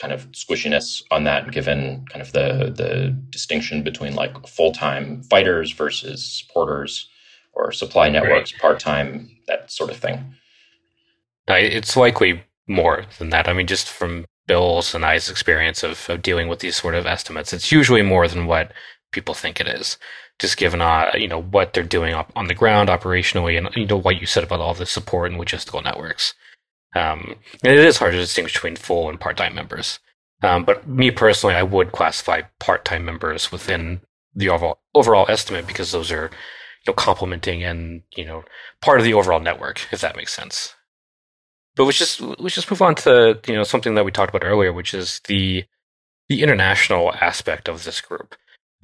[0.00, 5.22] kind of squishiness on that, given kind of the the distinction between like full time
[5.24, 7.08] fighters versus supporters
[7.52, 8.60] or supply networks, right.
[8.60, 10.34] part time, that sort of thing.
[11.48, 13.48] It's likely more than that.
[13.48, 17.06] I mean, just from Bill's and I's experience of, of dealing with these sort of
[17.06, 18.72] estimates, it's usually more than what
[19.10, 19.98] people think it is.
[20.38, 23.86] Just given uh, you know what they're doing up on the ground operationally, and you
[23.86, 26.34] know what you said about all the support and logistical networks.
[26.94, 29.98] Um, and it is hard to distinguish between full and part-time members.
[30.42, 34.00] Um, but me personally, I would classify part-time members within
[34.34, 38.44] the overall overall estimate because those are, you know, complementing and you know
[38.80, 40.74] part of the overall network, if that makes sense.
[41.76, 44.46] But let's just let's just move on to you know something that we talked about
[44.46, 45.64] earlier, which is the
[46.28, 48.34] the international aspect of this group.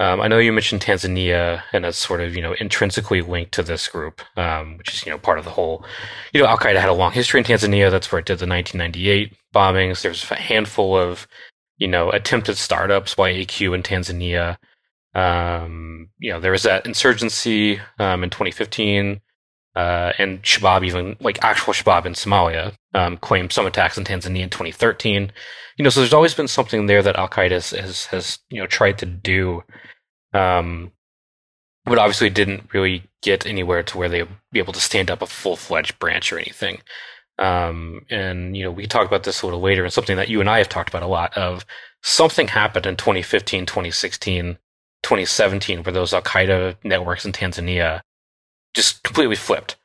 [0.01, 3.63] Um, I know you mentioned Tanzania, and that's sort of you know intrinsically linked to
[3.63, 5.85] this group, um, which is you know part of the whole.
[6.33, 7.91] You know, Al Qaeda had a long history in Tanzania.
[7.91, 10.03] That's where it did the 1998 bombings.
[10.03, 11.27] There's a handful of
[11.79, 14.59] you know attempted startups by AQ in Tanzania.
[15.15, 19.21] Um, you know, there was that insurgency um, in 2015,
[19.79, 24.43] uh, and Shabab even like actual Shabab in Somalia um, claimed some attacks in Tanzania
[24.43, 25.33] in 2013
[25.79, 28.67] you know, so there's always been something there that Al Qaeda has, has, you know
[28.67, 29.63] tried to do,
[30.35, 30.91] um,
[31.85, 35.27] but obviously didn't really get anywhere to where they be able to stand up a
[35.27, 36.81] full fledged branch or anything.
[37.39, 40.29] Um, and you know, we can talk about this a little later, and something that
[40.29, 41.65] you and I have talked about a lot of
[42.03, 44.59] something happened in 2015, 2016,
[45.05, 48.01] 2017, where those Al Qaeda networks in Tanzania
[48.79, 49.77] just completely flipped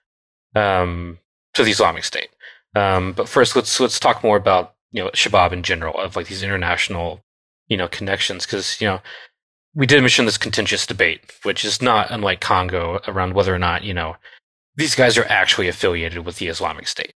[0.56, 1.18] um,
[1.56, 2.30] to the Islamic State.
[2.76, 6.28] Um, but first, let's let's talk more about you know Shabab in general of like
[6.28, 7.24] these international
[7.68, 9.02] you know connections because you know
[9.74, 13.84] we did mention this contentious debate, which is not unlike Congo around whether or not
[13.84, 14.16] you know
[14.76, 17.14] these guys are actually affiliated with the Islamic State.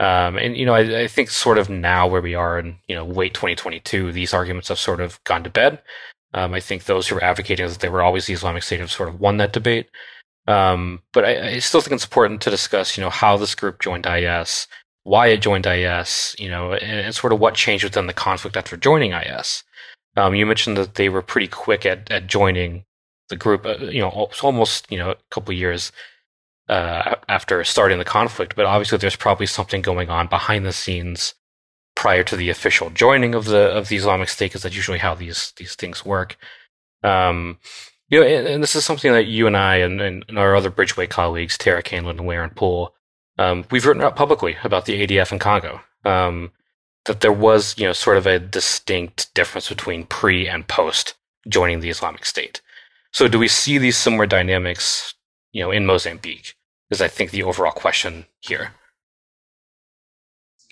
[0.00, 2.94] Um, and you know, I, I, think sort of now where we are in you
[2.94, 5.82] know late 2022, these arguments have sort of gone to bed.
[6.34, 8.92] Um, I think those who were advocating that they were always the Islamic State have
[8.92, 9.88] sort of won that debate.
[10.48, 13.80] Um, but I, I, still think it's important to discuss, you know, how this group
[13.80, 14.66] joined IS,
[15.02, 18.56] why it joined IS, you know, and, and, sort of what changed within the conflict
[18.56, 19.62] after joining IS.
[20.16, 22.86] Um, you mentioned that they were pretty quick at, at joining
[23.28, 25.92] the group, uh, you know, almost, you know, a couple years
[26.70, 31.34] uh, after starting the conflict, but obviously there's probably something going on behind the scenes
[31.94, 35.14] prior to the official joining of the of the Islamic State, because that's usually how
[35.14, 36.36] these these things work.
[37.02, 37.58] Um,
[38.08, 40.70] you know, and, and, this is something that you and I and, and our other
[40.70, 42.94] Bridgeway colleagues, Tara Candland and Laren Poole,
[43.38, 45.80] um, we've written out publicly about the ADF in Congo.
[46.04, 46.52] Um,
[47.04, 51.14] that there was, you know, sort of a distinct difference between pre and post
[51.48, 52.60] joining the Islamic State.
[53.12, 55.14] So, do we see these similar dynamics,
[55.52, 56.54] you know, in Mozambique?
[56.90, 58.72] Is I think the overall question here.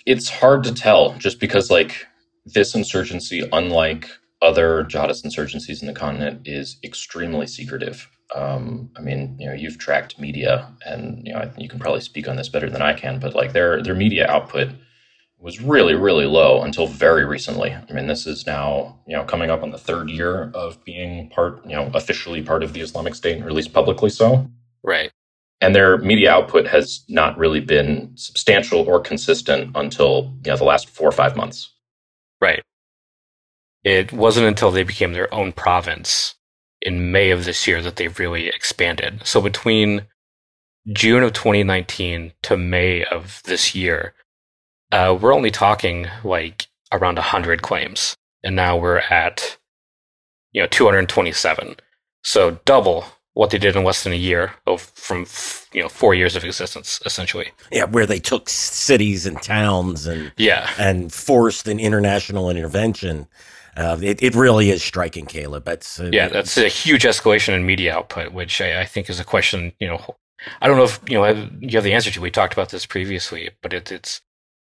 [0.05, 2.05] It's hard to tell, just because like
[2.45, 4.09] this insurgency, unlike
[4.41, 8.09] other jihadist insurgencies in the continent is extremely secretive.
[8.35, 12.27] Um, I mean, you know, you've tracked media, and you know, you can probably speak
[12.27, 13.19] on this better than I can.
[13.19, 14.69] But like their their media output
[15.39, 17.73] was really really low until very recently.
[17.73, 21.29] I mean, this is now you know coming up on the third year of being
[21.29, 24.49] part, you know, officially part of the Islamic State, or at least publicly so.
[24.83, 25.11] Right.
[25.59, 30.63] And their media output has not really been substantial or consistent until you know the
[30.63, 31.73] last four or five months.
[32.41, 32.61] Right.
[33.87, 36.35] It wasn't until they became their own province
[36.81, 39.25] in May of this year that they really expanded.
[39.25, 40.07] So between
[40.91, 44.13] June of 2019 to May of this year,
[44.91, 48.17] uh, we're only talking like around 100 claims.
[48.43, 49.57] And now we're at,
[50.51, 51.77] you know, 227.
[52.25, 55.25] So double what they did in less than a year of from
[55.71, 60.31] you know four years of existence essentially yeah where they took cities and towns and
[60.37, 63.27] yeah and forced an international intervention
[63.77, 65.63] uh, it, it really is striking caleb.
[65.65, 69.19] That's uh, yeah that's a huge escalation in media output which I, I, think is
[69.19, 70.15] a question you know
[70.61, 72.85] i don't know if you know you have the answer to we talked about this
[72.85, 74.21] previously but it, it's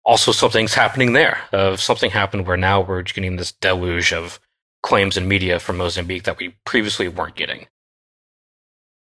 [0.05, 1.37] also something's happening there.
[1.53, 4.39] Uh, something happened where now we're getting this deluge of
[4.83, 7.67] claims and media from mozambique that we previously weren't getting.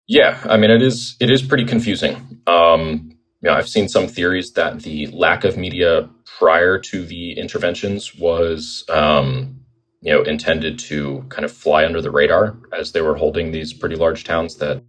[0.07, 2.41] Yeah, I mean it is it is pretty confusing.
[2.45, 7.34] Um, you know, I've seen some theories that the lack of media prior to the
[7.34, 9.62] interventions was um,
[10.04, 13.74] you know intended to kind of fly under the radar as they were holding these
[13.74, 14.84] pretty large towns that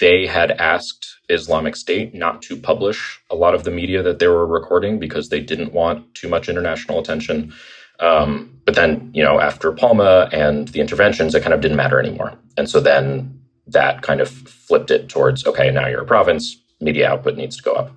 [0.00, 4.28] they had asked Islamic State not to publish a lot of the media that they
[4.28, 7.52] were recording because they didn't want too much international attention.
[8.00, 11.98] Um, but then, you know, after Palma and the interventions, it kind of didn't matter
[11.98, 12.34] anymore.
[12.56, 17.10] And so then that kind of flipped it towards okay, now you're a province, media
[17.10, 17.96] output needs to go up.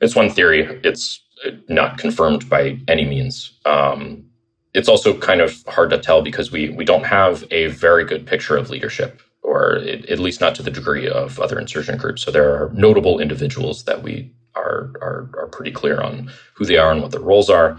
[0.00, 0.80] It's one theory.
[0.82, 1.20] It's
[1.68, 3.52] not confirmed by any means.
[3.66, 4.29] Um,
[4.74, 8.26] it's also kind of hard to tell because we we don't have a very good
[8.26, 12.22] picture of leadership, or it, at least not to the degree of other insurgent groups.
[12.22, 16.78] So there are notable individuals that we are are, are pretty clear on who they
[16.78, 17.78] are and what their roles are.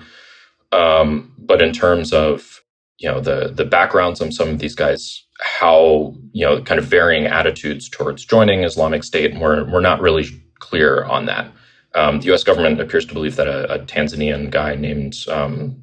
[0.71, 2.61] Um, but in terms of
[2.99, 6.85] you know the the backgrounds of some of these guys how you know kind of
[6.85, 10.25] varying attitudes towards joining Islamic State, and we're we're not really
[10.59, 11.51] clear on that.
[11.93, 12.43] Um, the U.S.
[12.43, 15.81] government appears to believe that a, a Tanzanian guy named um,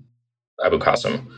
[0.64, 1.30] Abu Qasim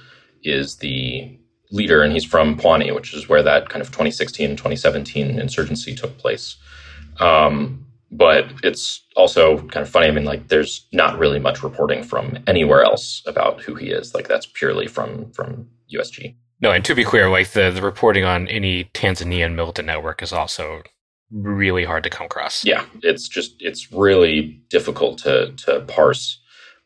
[0.42, 1.38] is the
[1.70, 6.16] leader, and he's from Pwani, which is where that kind of 2016 2017 insurgency took
[6.18, 6.56] place.
[7.20, 10.08] Um, but it's also kind of funny.
[10.08, 14.14] I mean, like, there's not really much reporting from anywhere else about who he is.
[14.14, 16.34] Like, that's purely from from USG.
[16.60, 20.32] No, and to be clear, like the, the reporting on any Tanzanian militant network is
[20.32, 20.82] also
[21.30, 22.64] really hard to come across.
[22.64, 26.40] Yeah, it's just it's really difficult to to parse.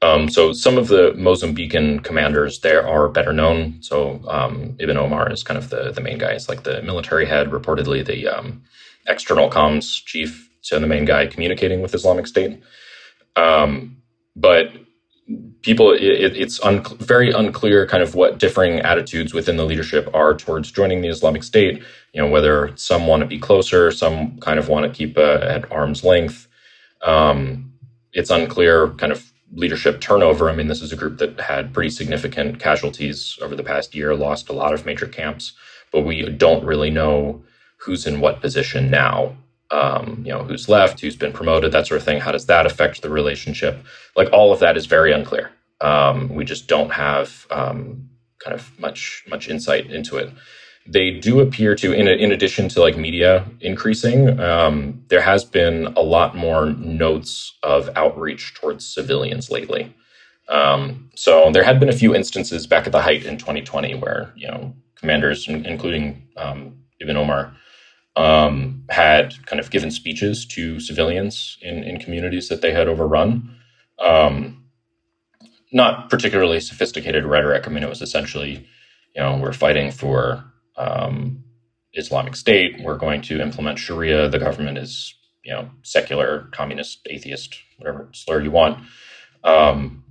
[0.04, 3.82] Um, so some of the Mozambican commanders there are better known.
[3.82, 6.32] So um, Ibn Omar is kind of the the main guy.
[6.32, 8.62] It's like the military head, reportedly the um,
[9.08, 12.62] external comms chief, so the main guy communicating with Islamic State.
[13.36, 13.98] Um,
[14.36, 14.72] but
[15.62, 20.34] people it, it's un, very unclear kind of what differing attitudes within the leadership are
[20.34, 21.82] towards joining the islamic state
[22.12, 25.40] you know whether some want to be closer some kind of want to keep uh,
[25.42, 26.46] at arm's length
[27.02, 27.72] um,
[28.12, 29.23] it's unclear kind of
[29.54, 33.64] leadership turnover i mean this is a group that had pretty significant casualties over the
[33.64, 35.52] past year lost a lot of major camps
[35.92, 37.42] but we don't really know
[37.78, 39.36] who's in what position now
[39.70, 42.20] um, you know, who's left, who's been promoted, that sort of thing.
[42.20, 43.84] How does that affect the relationship?
[44.16, 45.50] Like all of that is very unclear.
[45.80, 50.30] Um, we just don't have um, kind of much much insight into it.
[50.86, 55.86] They do appear to, in, in addition to like media increasing, um, there has been
[55.96, 59.94] a lot more notes of outreach towards civilians lately.
[60.48, 64.30] Um, so there had been a few instances back at the height in 2020 where
[64.36, 67.54] you know commanders, including um, Ibn Omar,
[68.16, 73.56] um, had kind of given speeches to civilians in, in communities that they had overrun.
[73.98, 74.64] Um,
[75.72, 77.66] not particularly sophisticated rhetoric.
[77.66, 78.66] I mean, it was essentially,
[79.14, 80.44] you know, we're fighting for
[80.76, 81.44] um,
[81.92, 82.80] Islamic State.
[82.82, 84.28] We're going to implement Sharia.
[84.28, 85.14] The government is,
[85.44, 88.78] you know, secular, communist, atheist, whatever slur you want.
[89.44, 90.04] Um,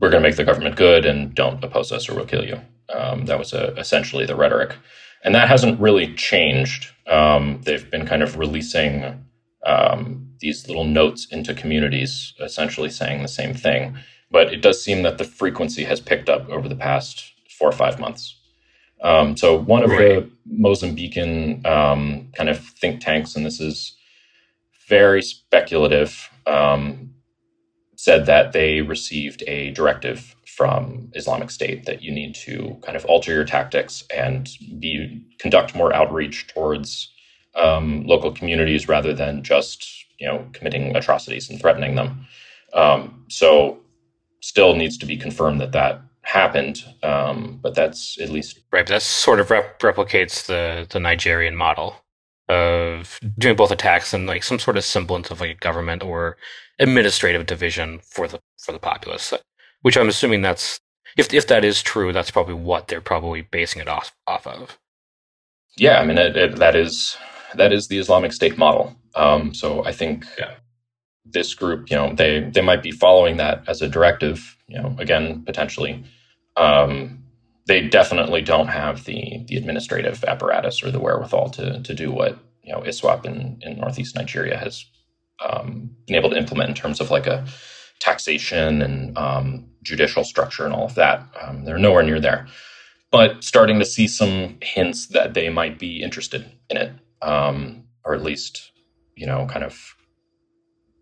[0.00, 2.60] we're going to make the government good and don't oppose us or we'll kill you.
[2.88, 4.76] Um, that was uh, essentially the rhetoric.
[5.22, 9.26] And that hasn't really changed um, they've been kind of releasing
[9.66, 13.96] um, these little notes into communities, essentially saying the same thing.
[14.30, 17.72] But it does seem that the frequency has picked up over the past four or
[17.72, 18.36] five months.
[19.02, 19.98] Um, so one of right.
[19.98, 23.96] the Mozambican um, kind of think tanks, and this is
[24.88, 27.14] very speculative, um,
[27.96, 33.04] said that they received a directive from Islamic State that you need to kind of
[33.06, 34.48] alter your tactics and
[34.78, 37.10] be conduct more outreach towards
[37.54, 42.26] um, local communities rather than just you know committing atrocities and threatening them.
[42.74, 43.80] Um, so,
[44.40, 48.86] still needs to be confirmed that that happened, um, but that's at least right.
[48.86, 51.96] But that sort of rep- replicates the the Nigerian model
[52.48, 56.36] of doing both attacks and like some sort of semblance of like a government or
[56.78, 59.32] administrative division for the for the populace.
[59.82, 60.80] Which I'm assuming that's
[61.16, 64.78] if if that is true, that's probably what they're probably basing it off off of.
[65.76, 67.16] Yeah, I mean it, it, that is
[67.54, 68.96] that is the Islamic State model.
[69.14, 70.54] Um, so I think yeah.
[71.24, 74.56] this group, you know, they they might be following that as a directive.
[74.70, 76.04] You know, again, potentially.
[76.56, 77.24] Um,
[77.66, 82.38] they definitely don't have the the administrative apparatus or the wherewithal to to do what
[82.62, 84.84] you know ISWAP in, in northeast Nigeria has
[85.44, 87.46] um, been able to implement in terms of like a
[88.00, 91.22] taxation and um, judicial structure and all of that.
[91.40, 92.46] Um, they're nowhere near there,
[93.10, 96.92] but starting to see some hints that they might be interested in it,
[97.22, 98.70] um, or at least
[99.20, 99.94] you know, kind of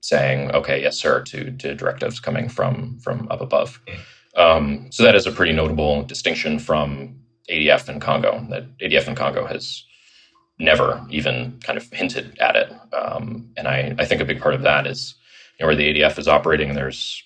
[0.09, 3.81] saying, "Okay, yes, sir," to to directives coming from from up above.
[3.87, 3.99] Mm.
[4.43, 7.17] Um, so that is a pretty notable distinction from
[7.51, 8.47] ADF and Congo.
[8.51, 9.85] That ADF and Congo has
[10.59, 14.55] never even kind of hinted at it, um, and I, I think a big part
[14.55, 15.15] of that is
[15.59, 16.75] you know, where the ADF is operating.
[16.75, 17.23] There's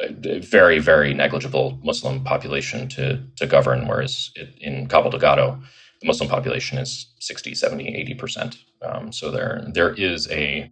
[0.00, 5.60] a very very negligible Muslim population to to govern, whereas it, in Cabo Delgado,
[6.00, 8.56] the Muslim population is 60, 70, 80 percent.
[8.82, 10.70] Um, so there there is a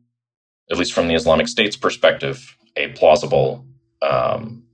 [0.70, 3.64] at least from the Islamic State's perspective, a plausible
[4.02, 4.64] um,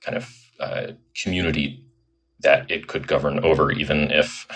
[0.00, 0.28] kind of
[0.58, 0.88] uh,
[1.20, 1.84] community
[2.40, 4.46] that it could govern over, even if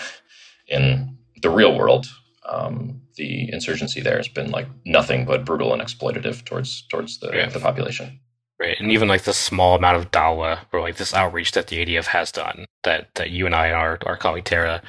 [0.67, 2.07] in the real world
[2.47, 7.31] um, the insurgency there has been like nothing but brutal and exploitative towards towards the,
[7.33, 7.49] yeah.
[7.49, 8.19] the population.
[8.59, 11.85] Right, and even like the small amount of dawa or like this outreach that the
[11.85, 14.81] ADF has done that that you and I and our, our colleague Tara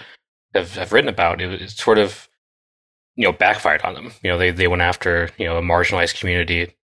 [0.55, 2.26] have, have written about, it, it sort of
[3.17, 4.13] you know backfired on them.
[4.23, 6.75] You know, they they went after you know a marginalized community.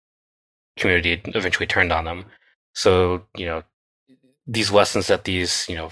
[0.78, 2.26] Community eventually turned on them.
[2.74, 3.64] So you know
[4.48, 5.92] these lessons that these you know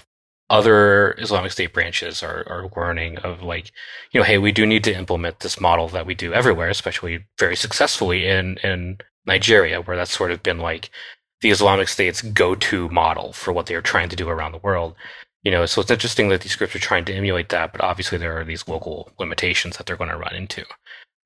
[0.50, 3.70] other Islamic State branches are are learning of like
[4.12, 7.24] you know hey we do need to implement this model that we do everywhere, especially
[7.38, 10.90] very successfully in in Nigeria where that's sort of been like
[11.40, 14.94] the Islamic State's go-to model for what they're trying to do around the world.
[15.42, 18.18] You know, so it's interesting that these groups are trying to emulate that, but obviously
[18.18, 20.64] there are these local limitations that they're going to run into.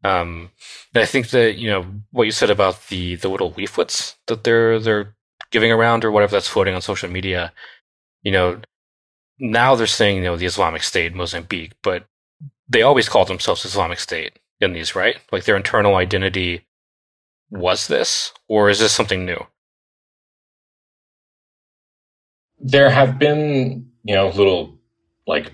[0.04, 0.50] Um,
[0.94, 4.44] and I think that you know what you said about the the little leaflets that
[4.44, 5.14] they're they're
[5.50, 7.52] giving around or whatever that's floating on social media.
[8.22, 8.60] You know,
[9.38, 12.06] now they're saying you know the Islamic State Mozambique, but
[12.68, 15.16] they always called themselves Islamic State in these, right?
[15.32, 16.66] Like their internal identity
[17.50, 19.46] was this, or is this something new?
[22.58, 24.78] There have been you know, little
[25.26, 25.52] like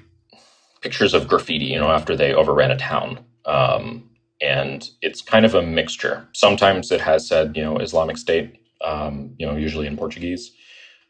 [0.82, 3.24] pictures of graffiti, you know, after they overran a town.
[3.46, 6.28] Um, and it's kind of a mixture.
[6.32, 10.52] Sometimes it has said, you know, Islamic State, um, you know, usually in Portuguese.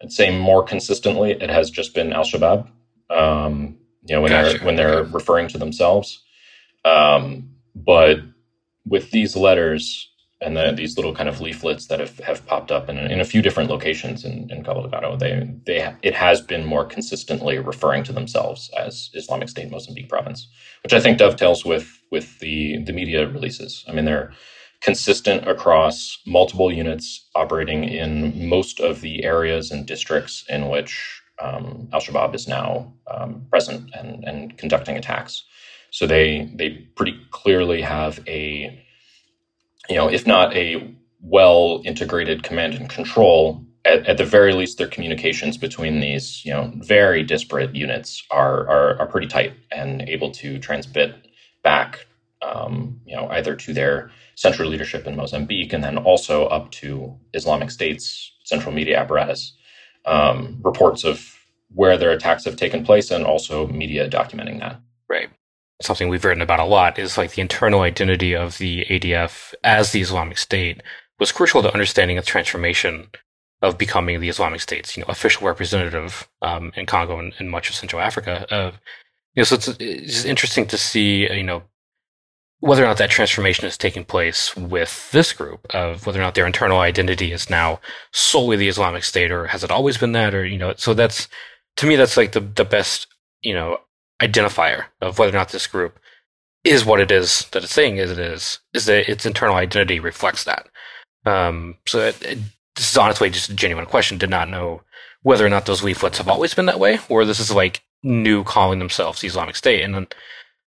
[0.03, 2.69] I'd say more consistently, it has just been Al Shabaab.
[3.11, 4.59] Um, you know, when gotcha.
[4.59, 6.23] they're when they're referring to themselves.
[6.85, 8.19] Um, but
[8.87, 10.12] with these letters,
[10.45, 13.25] and the, these little kind of leaflets that have, have popped up in, in a
[13.25, 18.03] few different locations in, in Cabo Delgado, they, they, it has been more consistently referring
[18.05, 20.49] to themselves as Islamic State Mozambique province,
[20.83, 23.85] which I think dovetails with, with the, the media releases.
[23.89, 24.33] I mean, they're
[24.81, 31.89] consistent across multiple units operating in most of the areas and districts in which um,
[31.93, 35.45] Al Shabaab is now um, present and, and conducting attacks.
[35.91, 38.82] So they, they pretty clearly have a
[39.89, 44.79] you know, if not a well integrated command and control, at, at, the very least,
[44.79, 50.03] their communications between these, you know, very disparate units are are, are pretty tight and
[50.03, 51.15] able to transmit
[51.63, 52.07] back,
[52.43, 57.17] um, you know, either to their central leadership in Mozambique and then also up to
[57.35, 59.53] Islamic State's central media apparatus,
[60.07, 61.39] um, reports of
[61.75, 64.81] where their attacks have taken place and also media documenting that.
[65.09, 65.31] Right
[65.85, 69.93] something we've written about a lot is like the internal identity of the ADF as
[69.93, 70.83] the Islamic State
[71.19, 73.09] was crucial to understanding its transformation
[73.63, 77.69] of becoming the Islamic State's you know official representative um, in Congo and, and, much
[77.69, 78.47] of Central Africa.
[78.53, 78.73] Uh,
[79.35, 81.63] you know, so it's, it's interesting to see you know
[82.59, 86.35] whether or not that transformation is taking place with this group of whether or not
[86.35, 87.81] their internal identity is now
[88.13, 91.29] solely the Islamic State or has it always been that or you know so that's
[91.77, 93.07] to me that's like the the best
[93.43, 93.79] you know
[94.23, 95.99] identifier of whether or not this group
[96.65, 99.99] is what it is that it's saying is it is, is that its internal identity
[99.99, 100.69] reflects that.
[101.27, 102.39] Um, so it, it,
[102.77, 104.19] this is honestly just a genuine question.
[104.19, 104.83] Did not know
[105.23, 108.45] whether or not those leaflets have always been that way, or this is like new
[108.45, 109.83] calling themselves the Islamic State.
[109.83, 110.07] And then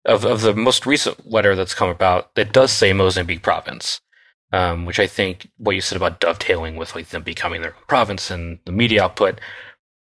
[0.04, 4.00] of, of the most recent letter that's come about, it does say Mozambique province,
[4.52, 8.30] um, which I think what you said about dovetailing with like them becoming their province
[8.30, 9.40] and the media output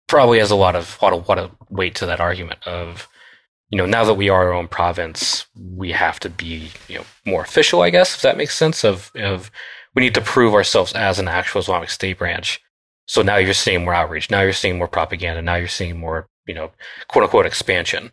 [0.06, 3.08] probably has a lot of lot of, lot of weight to that argument of
[3.74, 7.04] you know now that we are our own province we have to be you know
[7.26, 9.50] more official i guess if that makes sense of of
[9.96, 12.60] we need to prove ourselves as an actual islamic state branch.
[13.06, 14.30] So now you're seeing more outreach.
[14.30, 15.42] Now you're seeing more propaganda.
[15.42, 16.70] Now you're seeing more you know
[17.08, 18.12] quote unquote expansion.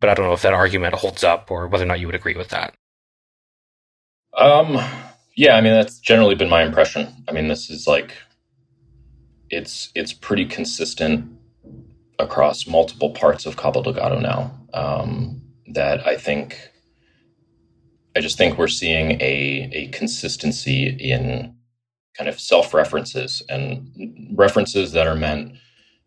[0.00, 2.14] But i don't know if that argument holds up or whether or not you would
[2.14, 2.72] agree with that.
[4.38, 4.78] Um
[5.34, 7.08] yeah i mean that's generally been my impression.
[7.28, 8.12] I mean this is like
[9.50, 11.28] it's it's pretty consistent
[12.18, 14.50] across multiple parts of Cabo Delgado now.
[14.74, 16.58] Um, that I think,
[18.16, 21.54] I just think we're seeing a a consistency in
[22.16, 25.54] kind of self references and references that are meant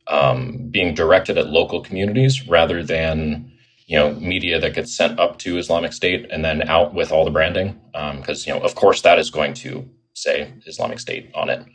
[0.08, 3.52] um, being directed at local communities rather than
[3.88, 7.26] you know media that gets sent up to Islamic State and then out with all
[7.26, 7.80] the branding
[8.18, 11.66] because um, you know of course that is going to say Islamic State on it,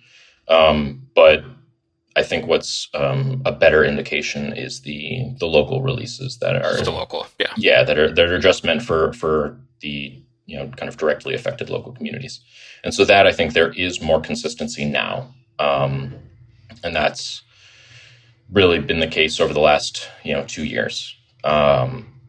[0.48, 1.44] um, but
[2.20, 6.90] I think what's um, a better indication is the the local releases that are the
[6.90, 10.90] local, yeah, yeah, that are that are just meant for for the you know kind
[10.90, 12.40] of directly affected local communities,
[12.84, 16.14] and so that I think there is more consistency now, um,
[16.84, 17.42] and that's
[18.52, 21.16] really been the case over the last you know two years.
[21.42, 22.20] Um,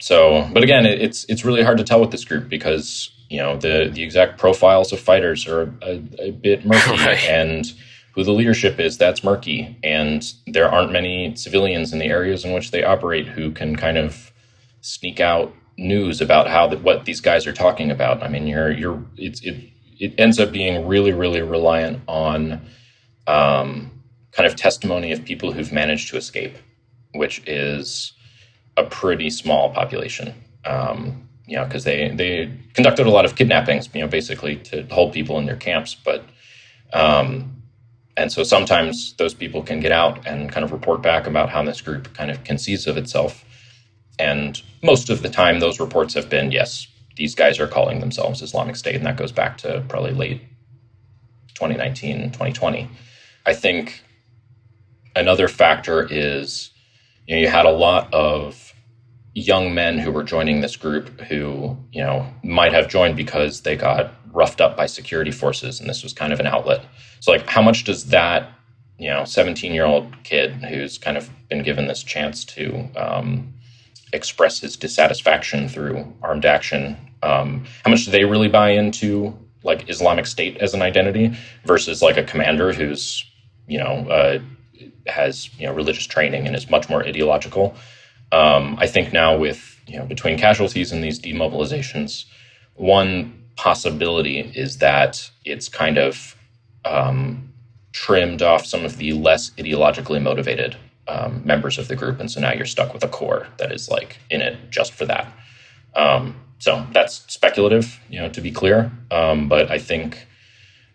[0.00, 3.36] so, but again, it, it's it's really hard to tell with this group because you
[3.36, 7.22] know the the exact profiles of fighters are a, a bit murky right.
[7.28, 7.72] and
[8.16, 9.76] who the leadership is, that's murky.
[9.84, 13.98] And there aren't many civilians in the areas in which they operate who can kind
[13.98, 14.32] of
[14.80, 18.22] sneak out news about how that what these guys are talking about.
[18.22, 19.56] I mean, you're you're it's it
[20.00, 22.66] it ends up being really really reliant on
[23.26, 23.90] um,
[24.32, 26.56] kind of testimony of people who've managed to escape,
[27.14, 28.14] which is
[28.78, 30.32] a pretty small population.
[30.64, 34.84] Um, you know, because they they conducted a lot of kidnappings, you know, basically to
[34.90, 36.24] hold people in their camps, but
[36.94, 37.56] um,
[38.16, 41.62] and so sometimes those people can get out and kind of report back about how
[41.62, 43.44] this group kind of conceives of itself.
[44.18, 46.86] And most of the time, those reports have been yes,
[47.16, 48.94] these guys are calling themselves Islamic State.
[48.94, 50.40] And that goes back to probably late
[51.54, 52.88] 2019, 2020.
[53.44, 54.02] I think
[55.14, 56.70] another factor is
[57.26, 58.65] you, know, you had a lot of
[59.36, 63.76] young men who were joining this group who, you know, might have joined because they
[63.76, 66.82] got roughed up by security forces and this was kind of an outlet.
[67.20, 68.50] So like how much does that,
[68.98, 73.52] you know, 17 year old kid who's kind of been given this chance to um,
[74.14, 79.90] express his dissatisfaction through armed action, um, how much do they really buy into like
[79.90, 83.22] Islamic State as an identity versus like a commander who's,
[83.66, 84.38] you know, uh,
[85.06, 87.76] has, you know, religious training and is much more ideological.
[88.32, 92.24] Um, I think now with, you know, between casualties and these demobilizations,
[92.74, 96.36] one possibility is that it's kind of
[96.84, 97.52] um,
[97.92, 100.76] trimmed off some of the less ideologically motivated
[101.08, 103.88] um, members of the group, and so now you're stuck with a core that is
[103.88, 105.32] like in it just for that.
[105.94, 108.90] Um, so that's speculative, you know, to be clear.
[109.10, 110.26] Um, but I think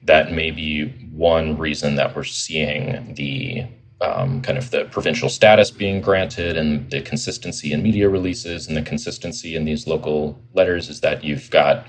[0.04, 3.66] that may be one reason that we're seeing the
[4.02, 8.76] um, kind of the provincial status being granted and the consistency in media releases and
[8.76, 11.86] the consistency in these local letters is that you've got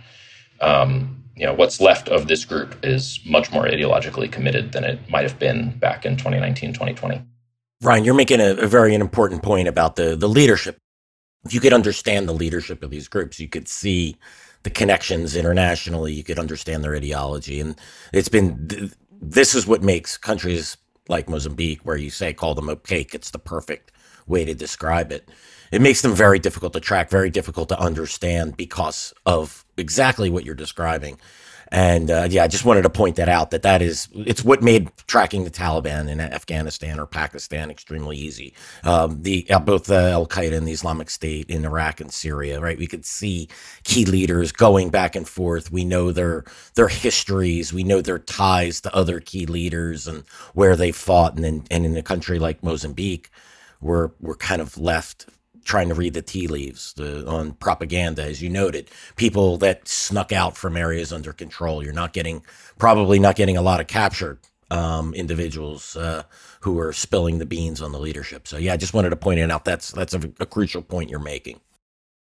[0.60, 4.98] um, you know what's left of this group is much more ideologically committed than it
[5.08, 7.22] might have been back in 2019 2020
[7.82, 10.76] ryan you're making a, a very important point about the the leadership.
[11.44, 14.16] If you could understand the leadership of these groups you could see
[14.62, 17.74] the connections internationally you could understand their ideology and
[18.12, 20.76] it's been this is what makes countries
[21.08, 23.92] like mozambique where you say call them opaque it's the perfect
[24.26, 25.28] way to describe it
[25.72, 30.44] it makes them very difficult to track, very difficult to understand because of exactly what
[30.44, 31.18] you're describing.
[31.72, 34.62] And uh, yeah, I just wanted to point that out that that is it's what
[34.62, 38.54] made tracking the Taliban in Afghanistan or Pakistan extremely easy.
[38.84, 42.60] Um, the uh, both the Al Qaeda and the Islamic State in Iraq and Syria,
[42.60, 42.78] right?
[42.78, 43.48] We could see
[43.84, 45.72] key leaders going back and forth.
[45.72, 46.44] We know their
[46.74, 47.72] their histories.
[47.72, 51.36] We know their ties to other key leaders and where they fought.
[51.36, 53.30] And then and in a country like Mozambique,
[53.80, 55.26] we're we're kind of left
[55.64, 58.90] trying to read the tea leaves the, on propaganda, as you noted.
[59.16, 61.82] People that snuck out from areas under control.
[61.84, 62.42] You're not getting,
[62.78, 64.38] probably not getting a lot of captured
[64.70, 66.24] um, individuals uh,
[66.60, 68.48] who are spilling the beans on the leadership.
[68.48, 69.64] So yeah, I just wanted to point it out.
[69.64, 71.60] That's that's a, a crucial point you're making.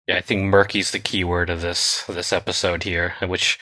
[0.06, 3.58] Yeah, I think murky's the key word of this this episode here, which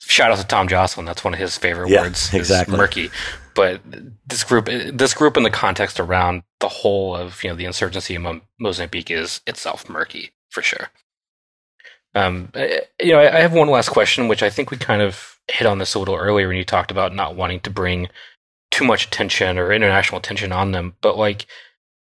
[0.00, 1.06] shout out to Tom Joscelyn.
[1.06, 2.32] That's one of his favorite Yeah, words.
[2.32, 2.76] exactly.
[2.76, 3.10] Murky.
[3.58, 3.80] But
[4.24, 8.14] this group, this group in the context around the whole of you know the insurgency
[8.14, 10.90] in Mo- Mozambique is itself murky for sure.
[12.14, 12.52] Um,
[13.02, 15.78] you know, I have one last question, which I think we kind of hit on
[15.78, 18.06] this a little earlier when you talked about not wanting to bring
[18.70, 20.94] too much attention or international attention on them.
[21.00, 21.46] But like,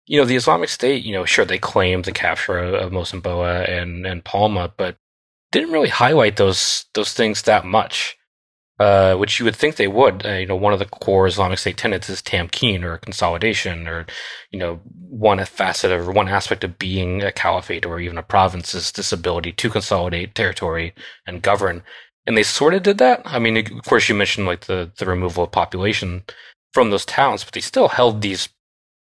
[0.08, 4.06] you know, the Islamic State, you know, sure they claimed the capture of, Mocimboa and
[4.06, 4.98] and Palma, but
[5.54, 8.18] didn't really highlight those those things that much.
[8.78, 10.26] Uh, which you would think they would.
[10.26, 14.06] Uh, you know, one of the core Islamic State tenets is tamkeen or consolidation, or
[14.52, 18.76] you know, one facet or one aspect of being a caliphate or even a province
[18.76, 20.94] is this ability to consolidate territory
[21.26, 21.84] and govern.
[22.28, 23.22] And they sort of did that.
[23.24, 26.24] I mean, of course, you mentioned like the the removal of population
[26.74, 28.50] from those towns, but they still held these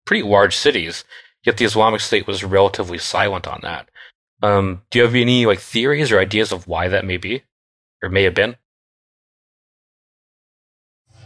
[0.05, 1.03] pretty large cities.
[1.43, 3.89] Yet the Islamic State was relatively silent on that.
[4.41, 7.43] Um, do you have any like theories or ideas of why that may be,
[8.01, 8.55] or may have been?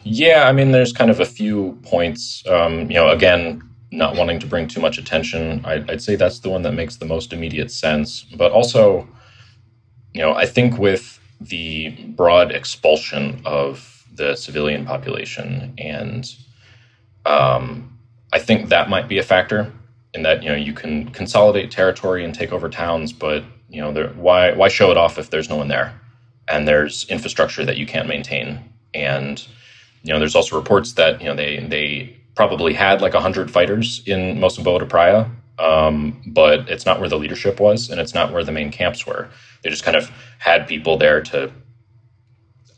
[0.03, 2.43] Yeah, I mean, there's kind of a few points.
[2.47, 6.39] Um, you know, again, not wanting to bring too much attention, I'd, I'd say that's
[6.39, 8.23] the one that makes the most immediate sense.
[8.23, 9.07] But also,
[10.13, 16.33] you know, I think with the broad expulsion of the civilian population, and
[17.25, 17.97] um,
[18.33, 19.71] I think that might be a factor
[20.13, 23.91] in that you know you can consolidate territory and take over towns, but you know,
[23.93, 25.99] there, why why show it off if there's no one there,
[26.47, 28.59] and there's infrastructure that you can't maintain,
[28.93, 29.45] and
[30.03, 34.01] you know, there's also reports that you know they they probably had like hundred fighters
[34.05, 35.29] in Mocimboa de Praia,
[35.59, 39.05] um, but it's not where the leadership was, and it's not where the main camps
[39.05, 39.29] were.
[39.63, 41.51] They just kind of had people there to,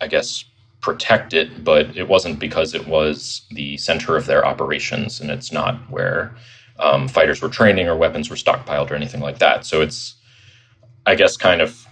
[0.02, 0.44] I guess,
[0.82, 5.52] protect it, but it wasn't because it was the center of their operations, and it's
[5.52, 6.36] not where
[6.80, 9.66] um, fighters were training or weapons were stockpiled or anything like that.
[9.66, 10.16] So it's,
[11.06, 11.88] I guess, kind of,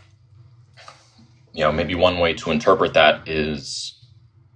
[1.53, 3.93] you know, maybe one way to interpret that is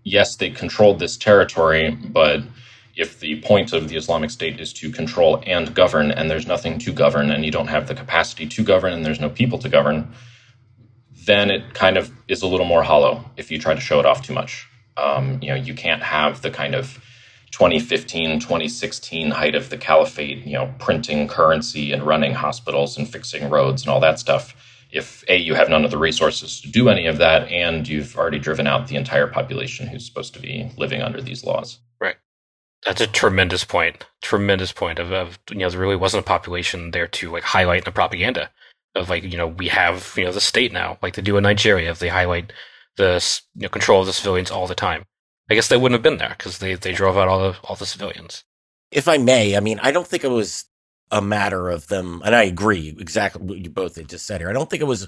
[0.06, 2.42] yes, they controlled this territory, but
[2.96, 6.80] if the point of the Islamic State is to control and govern, and there's nothing
[6.80, 9.68] to govern, and you don't have the capacity to govern, and there's no people to
[9.68, 10.14] govern,
[11.26, 14.06] then it kind of is a little more hollow if you try to show it
[14.06, 14.70] off too much.
[14.96, 17.04] Um, you know, you can't have the kind of
[17.52, 23.50] 2015, 2016 height of the caliphate, you know, printing currency and running hospitals and fixing
[23.50, 24.56] roads and all that stuff
[24.96, 28.18] if a you have none of the resources to do any of that and you've
[28.18, 31.80] already driven out the entire population who's supposed to be living under these laws.
[32.00, 32.16] Right.
[32.86, 34.06] That's a tremendous point.
[34.22, 37.84] Tremendous point of, of you know there really wasn't a population there to like highlight
[37.84, 38.50] the propaganda
[38.96, 40.98] of like you know we have you know the state now.
[41.02, 42.54] Like they do in nigeria if they highlight
[42.96, 45.04] the you know, control of the civilians all the time.
[45.50, 47.76] I guess they wouldn't have been there because they, they drove out all the all
[47.76, 48.46] the civilians.
[48.92, 50.66] If i may i mean i don't think it was
[51.12, 54.50] a matter of them, and I agree exactly what you both had just said here.
[54.50, 55.08] I don't think it was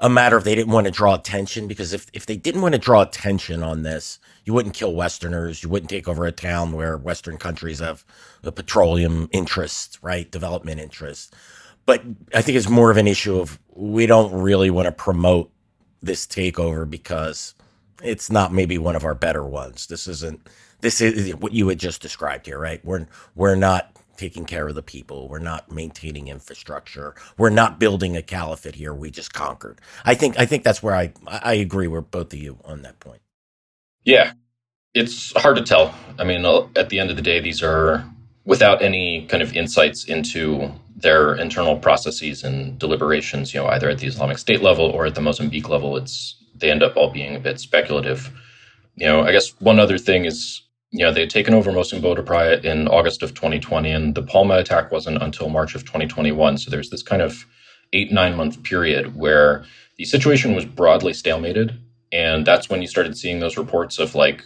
[0.00, 2.74] a matter of they didn't want to draw attention because if, if they didn't want
[2.74, 5.62] to draw attention on this, you wouldn't kill Westerners.
[5.62, 8.04] You wouldn't take over a town where Western countries have
[8.42, 10.30] a petroleum interest, right?
[10.30, 11.34] Development interest.
[11.86, 12.02] But
[12.34, 15.50] I think it's more of an issue of we don't really want to promote
[16.02, 17.54] this takeover because
[18.02, 19.86] it's not maybe one of our better ones.
[19.86, 20.48] This isn't
[20.80, 22.84] this is what you had just described here, right?
[22.84, 23.91] We're we're not
[24.22, 25.28] taking care of the people.
[25.28, 27.16] We're not maintaining infrastructure.
[27.36, 28.94] We're not building a caliphate here.
[28.94, 29.80] We just conquered.
[30.04, 33.00] I think I think that's where I I agree with both of you on that
[33.00, 33.20] point.
[34.04, 34.34] Yeah,
[34.94, 35.92] it's hard to tell.
[36.20, 38.04] I mean, uh, at the end of the day, these are
[38.44, 43.52] without any kind of insights into their internal processes and deliberations.
[43.52, 46.70] You know, either at the Islamic State level or at the Mozambique level, it's they
[46.70, 48.30] end up all being a bit speculative.
[48.94, 50.62] You know, I guess one other thing is
[50.92, 54.56] know, they had taken over Mocimboa de Praia in August of 2020, and the Palma
[54.58, 56.58] attack wasn't until March of 2021.
[56.58, 57.46] So there's this kind of
[57.92, 59.64] eight, nine month period where
[59.96, 61.78] the situation was broadly stalemated.
[62.12, 64.44] And that's when you started seeing those reports of like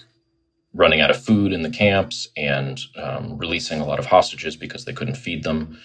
[0.72, 4.84] running out of food in the camps and um, releasing a lot of hostages because
[4.84, 5.78] they couldn't feed them.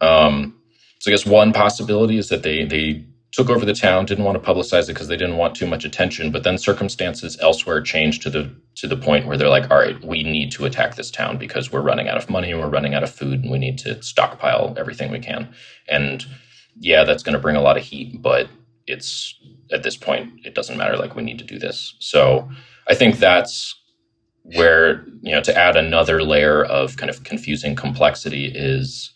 [0.00, 0.60] Um,
[0.98, 4.42] so I guess one possibility is that they they took over the town, didn't want
[4.42, 6.32] to publicize it because they didn't want too much attention.
[6.32, 8.50] But then circumstances elsewhere changed to the
[8.80, 11.70] to the point where they're like, all right, we need to attack this town because
[11.70, 14.02] we're running out of money and we're running out of food and we need to
[14.02, 15.52] stockpile everything we can.
[15.86, 16.24] And
[16.78, 18.48] yeah, that's going to bring a lot of heat, but
[18.86, 19.38] it's
[19.70, 20.96] at this point it doesn't matter.
[20.96, 21.94] Like we need to do this.
[21.98, 22.48] So
[22.88, 23.74] I think that's
[24.42, 29.12] where you know to add another layer of kind of confusing complexity is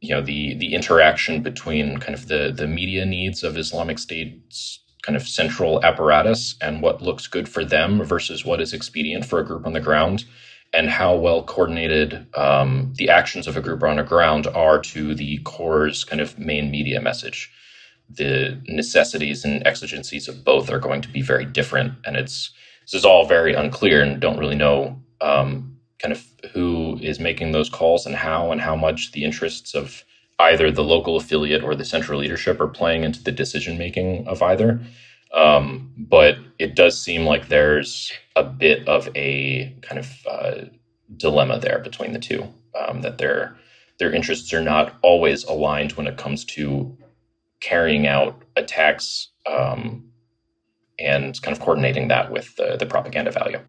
[0.00, 4.81] you know the the interaction between kind of the the media needs of Islamic State's
[5.02, 9.40] kind of central apparatus and what looks good for them versus what is expedient for
[9.40, 10.24] a group on the ground,
[10.72, 15.14] and how well coordinated um, the actions of a group on the ground are to
[15.14, 17.50] the core's kind of main media message.
[18.10, 22.94] the necessities and exigencies of both are going to be very different, and it's this
[22.94, 27.70] is all very unclear and don't really know um, kind of who is making those
[27.70, 30.04] calls and how and how much the interests of
[30.42, 34.42] either the local affiliate or the central leadership are playing into the decision making of
[34.42, 34.80] either.
[35.32, 40.64] Um, but it does seem like there's a bit of a kind of uh,
[41.16, 42.46] dilemma there between the two.
[42.78, 43.56] Um, that their
[43.98, 46.96] their interests are not always aligned when it comes to
[47.60, 50.10] carrying out attacks um,
[50.98, 53.60] and kind of coordinating that with the, the propaganda value.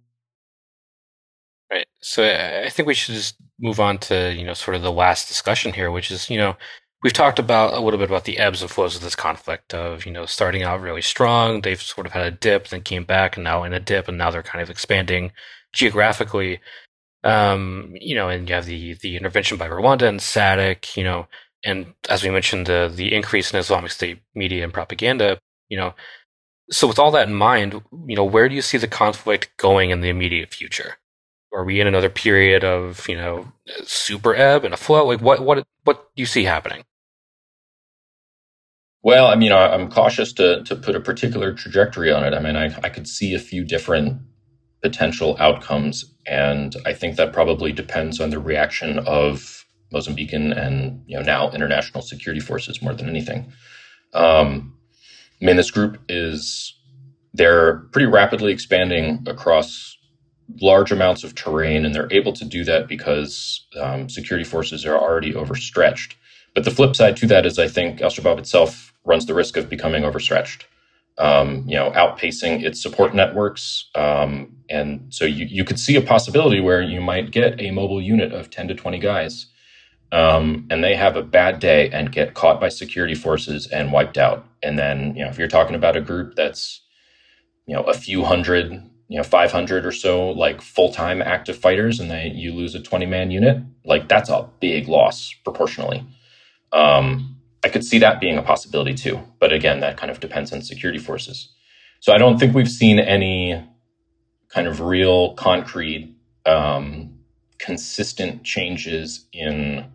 [1.73, 1.87] Right.
[2.01, 5.27] So I think we should just move on to you know sort of the last
[5.27, 6.55] discussion here, which is you know
[7.03, 10.05] we've talked about a little bit about the ebbs and flows of this conflict of
[10.05, 13.35] you know starting out really strong they've sort of had a dip then came back
[13.37, 15.31] and now in a dip and now they're kind of expanding
[15.73, 16.59] geographically.
[17.23, 21.27] Um, you know and you have the the intervention by rwanda and sadc you know
[21.65, 25.95] and as we mentioned the the increase in islamic state media and propaganda you know.
[26.71, 29.91] So with all that in mind you know where do you see the conflict going
[29.91, 30.97] in the immediate future
[31.53, 33.51] are we in another period of you know
[33.83, 36.83] super ebb and a flow like what what what do you see happening
[39.03, 42.33] well, I mean, I'm cautious to to put a particular trajectory on it.
[42.33, 44.21] I mean, I, I could see a few different
[44.81, 51.17] potential outcomes, and I think that probably depends on the reaction of Mozambican and you
[51.17, 53.51] know now international security forces more than anything.
[54.13, 54.77] Um,
[55.41, 56.73] I mean, this group is
[57.33, 59.97] they're pretty rapidly expanding across
[60.61, 64.97] large amounts of terrain, and they're able to do that because um, security forces are
[64.97, 66.15] already overstretched.
[66.53, 69.57] But the flip side to that is, I think Al Shabaab itself runs the risk
[69.57, 70.65] of becoming overstretched.
[71.19, 73.87] Um, you know, outpacing its support networks.
[73.93, 78.01] Um, and so you, you could see a possibility where you might get a mobile
[78.01, 79.45] unit of 10 to 20 guys,
[80.11, 84.17] um, and they have a bad day and get caught by security forces and wiped
[84.17, 84.43] out.
[84.63, 86.81] And then, you know, if you're talking about a group that's,
[87.67, 91.99] you know, a few hundred, you know, 500 or so, like full time active fighters,
[91.99, 96.05] and they you lose a 20 man unit, like that's a big loss proportionally.
[96.71, 99.19] Um, I could see that being a possibility too.
[99.39, 101.49] But again, that kind of depends on security forces.
[101.99, 103.63] So I don't think we've seen any
[104.49, 106.13] kind of real concrete,
[106.45, 107.19] um,
[107.59, 109.85] consistent changes in,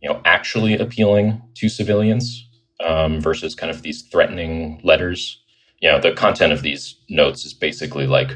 [0.00, 2.48] you know, actually appealing to civilians
[2.86, 5.39] um, versus kind of these threatening letters.
[5.80, 8.30] You know, the content of these notes is basically like,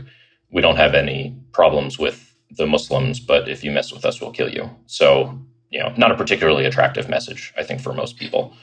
[0.50, 4.30] we don't have any problems with the Muslims, but if you mess with us, we'll
[4.30, 4.70] kill you.
[4.86, 5.38] So
[5.74, 8.54] you know, not a particularly attractive message, I think, for most people.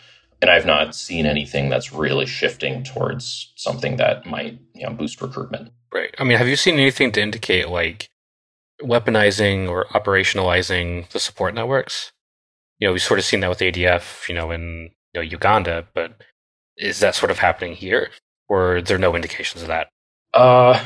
[0.42, 5.22] And I've not seen anything that's really shifting towards something that might, you know, boost
[5.22, 5.74] recruitment.
[5.94, 6.16] Right.
[6.18, 8.08] I mean, have you seen anything to indicate like
[8.82, 12.14] weaponizing or operationalizing the support networks?
[12.80, 15.86] You know, we've sort of seen that with ADF, you know, in you know, Uganda,
[15.94, 16.22] but
[16.78, 18.10] is that sort of happening here,
[18.52, 19.88] or are there no indications of that?
[20.34, 20.78] Uh,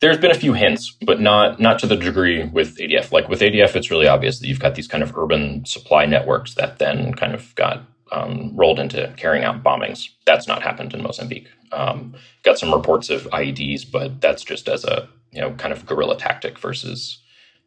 [0.00, 3.10] there's been a few hints, but not not to the degree with ADF.
[3.10, 6.54] Like with ADF, it's really obvious that you've got these kind of urban supply networks
[6.56, 10.10] that then kind of got um, rolled into carrying out bombings.
[10.26, 11.48] That's not happened in Mozambique.
[11.72, 15.86] Um, got some reports of IEDs, but that's just as a you know kind of
[15.86, 17.22] guerrilla tactic versus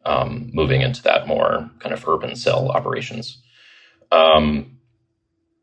[0.06, 3.42] um, moving into that more kind of urban cell operations.
[4.12, 4.78] Um,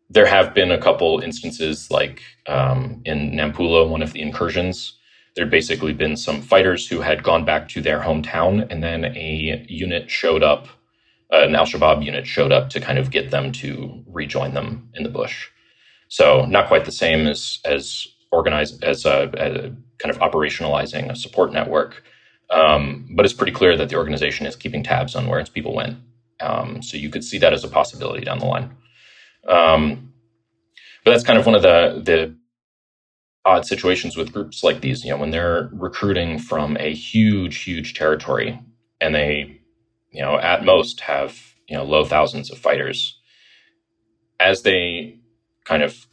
[0.09, 4.97] there have been a couple instances, like um, in Nampula, one of the incursions
[5.37, 9.63] there'd basically been some fighters who had gone back to their hometown, and then a
[9.69, 10.67] unit showed up,
[11.31, 14.89] uh, an Al Shabaab unit showed up to kind of get them to rejoin them
[14.95, 15.47] in the bush.
[16.09, 19.51] So not quite the same as as organized as a, a
[19.99, 22.03] kind of operationalizing a support network,
[22.49, 25.75] um, but it's pretty clear that the organization is keeping tabs on where its people
[25.75, 25.99] went.
[26.39, 28.75] Um, so you could see that as a possibility down the line.
[29.47, 30.13] Um,
[31.03, 32.35] but that's kind of one of the the
[33.47, 37.93] odd situations with groups like these, you know, when they're recruiting from a huge, huge
[37.93, 38.59] territory
[38.99, 39.61] and they,
[40.11, 43.17] you know, at most have, you know, low thousands of fighters,
[44.39, 45.17] as they
[45.63, 46.07] kind of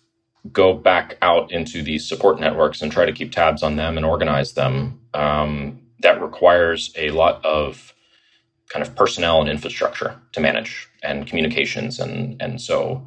[0.53, 4.07] go back out into these support networks and try to keep tabs on them and
[4.07, 7.95] organize them, um, that requires a lot of
[8.75, 13.07] kind of personnel and infrastructure to manage and communications and and so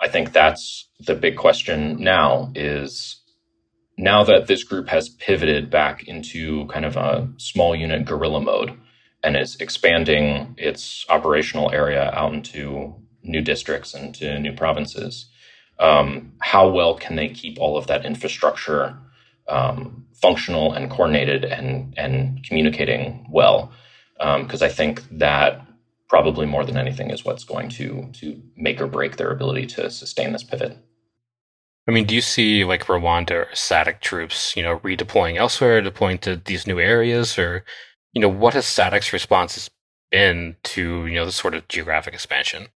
[0.00, 3.22] I think that's the big question now is
[3.96, 8.76] now that this group has pivoted back into kind of a small unit guerrilla mode
[9.22, 15.26] and is expanding its operational area out into new districts and to new provinces,
[15.78, 18.98] um, how well can they keep all of that infrastructure
[19.48, 23.72] um, functional and coordinated and and communicating well?
[24.18, 25.66] Because um, I think that
[26.08, 29.90] probably more than anything is what's going to to make or break their ability to
[29.90, 30.78] sustain this pivot.
[31.86, 36.18] I mean, do you see like Rwanda or SADC troops, you know, redeploying elsewhere, deploying
[36.18, 37.64] to these new areas, or
[38.12, 39.70] you know, what has SADC's responses
[40.10, 42.68] been to you know the sort of geographic expansion?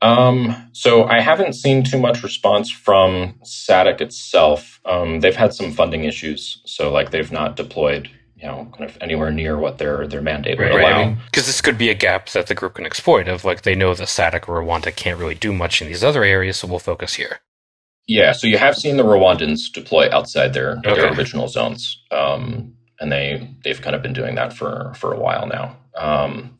[0.00, 4.80] Um, so I haven't seen too much response from SADC itself.
[4.84, 8.08] Um, they've had some funding issues, so like they've not deployed,
[8.40, 11.16] you know, kind of anywhere near what their their mandate would allow.
[11.26, 13.26] Because this could be a gap that the group can exploit.
[13.26, 16.22] Of like they know that SADC or Rwanda can't really do much in these other
[16.22, 17.40] areas, so we'll focus here.
[18.06, 20.94] Yeah, so you have seen the Rwandans deploy outside their okay.
[20.94, 25.18] their original zones, um, and they they've kind of been doing that for for a
[25.18, 25.76] while now.
[25.96, 26.58] Um,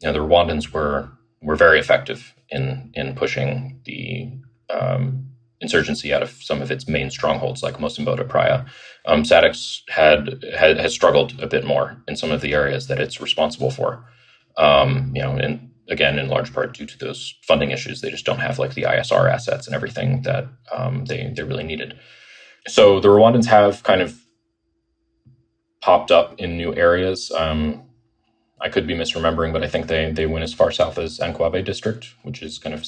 [0.00, 1.10] you know, the Rwandans were
[1.42, 4.30] were very effective in in pushing the
[4.70, 5.27] um,
[5.60, 8.64] insurgency out of some of its main strongholds, like Mocimboa Praia.
[9.06, 13.00] Um, SADC's had, had has struggled a bit more in some of the areas that
[13.00, 14.04] it's responsible for.
[14.56, 18.00] Um, you know, and again, in large part due to those funding issues.
[18.00, 21.64] They just don't have like the ISR assets and everything that um, they they really
[21.64, 21.98] needed.
[22.66, 24.20] So the Rwandans have kind of
[25.80, 27.30] popped up in new areas.
[27.30, 27.84] Um,
[28.60, 31.64] I could be misremembering, but I think they they went as far south as Ancuabe
[31.64, 32.84] district, which is kind of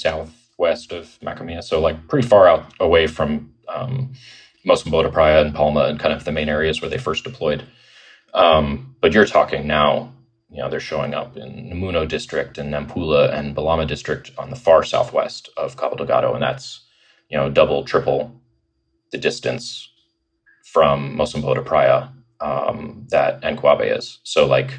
[0.60, 1.62] southwest of Macomia.
[1.62, 4.12] So like pretty far out away from um,
[4.66, 7.64] Mocimboa Praia and Palma and kind of the main areas where they first deployed.
[8.34, 10.12] Um, but you're talking now
[10.52, 14.56] you know, they're showing up in Namuno district and Nampula and Balama district on the
[14.56, 16.34] far southwest of Cabo Delgado.
[16.34, 16.80] And that's,
[17.28, 18.34] you know, double, triple
[19.12, 19.88] the distance
[20.64, 22.08] from Mocimboa Praia
[22.40, 24.18] um, that Ancuabe is.
[24.24, 24.76] So, like,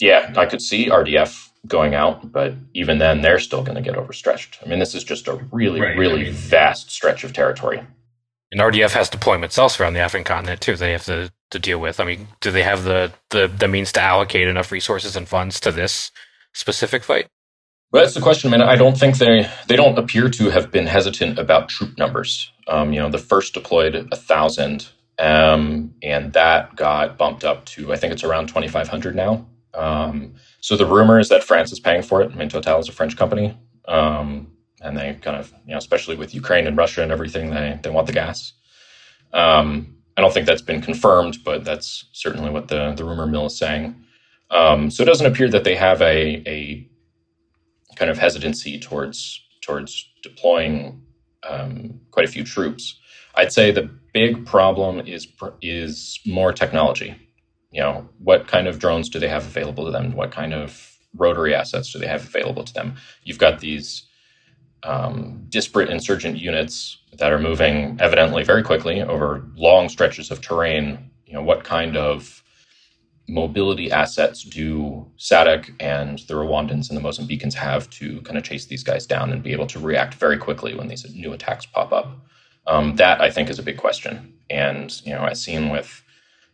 [0.00, 3.96] yeah, I could see RDF going out, but even then, they're still going to get
[3.96, 4.58] overstretched.
[4.64, 5.96] I mean, this is just a really, right.
[5.96, 7.82] really I mean, vast stretch of territory.
[8.50, 10.76] And RDF has deployments elsewhere on the African continent too.
[10.76, 12.00] They have to, to deal with.
[12.00, 15.58] I mean, do they have the, the, the means to allocate enough resources and funds
[15.60, 16.10] to this
[16.52, 17.28] specific fight?
[17.92, 18.52] Well, that's the question.
[18.52, 21.98] I mean, I don't think they they don't appear to have been hesitant about troop
[21.98, 22.50] numbers.
[22.66, 24.88] Um, you know, the first deployed a thousand,
[25.18, 29.46] um, and that got bumped up to I think it's around twenty five hundred now.
[29.74, 32.32] Um, so the rumor is that France is paying for it.
[32.32, 33.58] I mean, Total is a French company.
[33.86, 34.52] Um,
[34.82, 37.90] and they kind of you know especially with Ukraine and Russia and everything they they
[37.90, 38.52] want the gas.
[39.32, 43.46] Um, I don't think that's been confirmed, but that's certainly what the the rumor mill
[43.46, 43.94] is saying.
[44.50, 46.88] Um, so it doesn't appear that they have a a
[47.96, 51.02] kind of hesitancy towards towards deploying
[51.48, 52.98] um, quite a few troops.
[53.34, 55.28] I'd say the big problem is
[55.62, 57.16] is more technology.
[57.72, 60.14] You know, what kind of drones do they have available to them?
[60.14, 62.96] What kind of rotary assets do they have available to them?
[63.24, 64.04] You've got these
[64.82, 71.10] um, disparate insurgent units that are moving evidently very quickly over long stretches of terrain.
[71.26, 72.42] You know, what kind of
[73.28, 78.66] mobility assets do SADC and the Rwandans and the Mozambicans have to kind of chase
[78.66, 81.92] these guys down and be able to react very quickly when these new attacks pop
[81.92, 82.18] up?
[82.66, 84.34] Um, that I think is a big question.
[84.50, 86.02] And you know, as seen with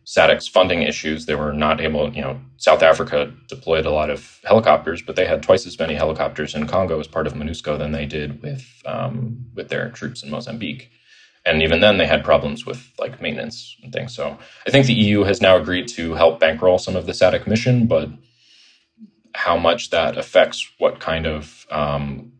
[0.09, 4.39] SADC's funding issues, they were not able, you know, South Africa deployed a lot of
[4.43, 7.91] helicopters, but they had twice as many helicopters in Congo as part of MONUSCO than
[7.91, 10.89] they did with um, with their troops in Mozambique.
[11.45, 14.15] And even then, they had problems with like maintenance and things.
[14.15, 17.45] So I think the EU has now agreed to help bankroll some of the SADC
[17.45, 18.09] mission, but
[19.35, 22.31] how much that affects what kind of um,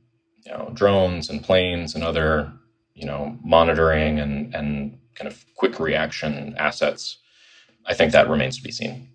[0.43, 2.51] you know drones and planes and other
[2.95, 7.19] you know monitoring and and kind of quick reaction assets
[7.89, 9.09] I think that remains to be seen.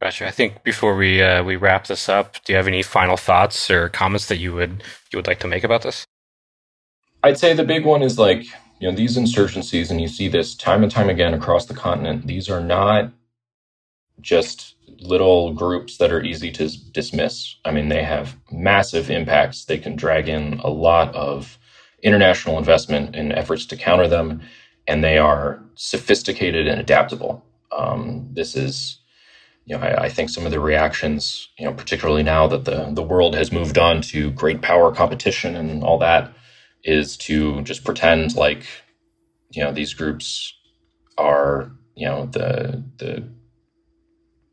[0.00, 0.26] Gotcha.
[0.26, 3.70] I think before we uh, we wrap this up, do you have any final thoughts
[3.70, 4.82] or comments that you would
[5.12, 6.06] you would like to make about this?
[7.22, 8.44] I'd say the big one is like
[8.78, 12.26] you know these insurgencies, and you see this time and time again across the continent.
[12.26, 13.12] These are not
[14.20, 17.56] just little groups that are easy to dismiss.
[17.64, 19.64] I mean, they have massive impacts.
[19.64, 21.58] They can drag in a lot of
[22.02, 24.42] international investment in efforts to counter them
[24.86, 27.44] and they are sophisticated and adaptable.
[27.76, 28.98] Um, this is,
[29.64, 32.90] you know, I, I, think some of the reactions, you know, particularly now that the
[32.92, 36.32] the world has moved on to great power competition and all that,
[36.82, 38.64] is to just pretend like,
[39.50, 40.54] you know, these groups
[41.16, 43.28] are, you know, the the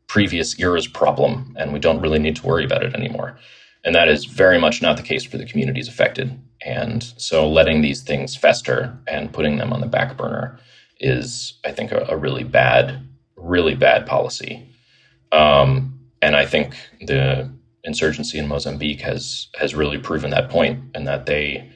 [0.06, 3.38] previous era's problem, and we don't really need to worry about it anymore.
[3.84, 6.38] And that is very much not the case for the communities affected.
[6.64, 10.58] And so letting these things fester and putting them on the back burner
[11.00, 13.06] is, I think, a, a really bad,
[13.36, 14.68] really bad policy.
[15.30, 17.50] Um, and I think the
[17.84, 21.70] insurgency in Mozambique has has really proven that point, and that they,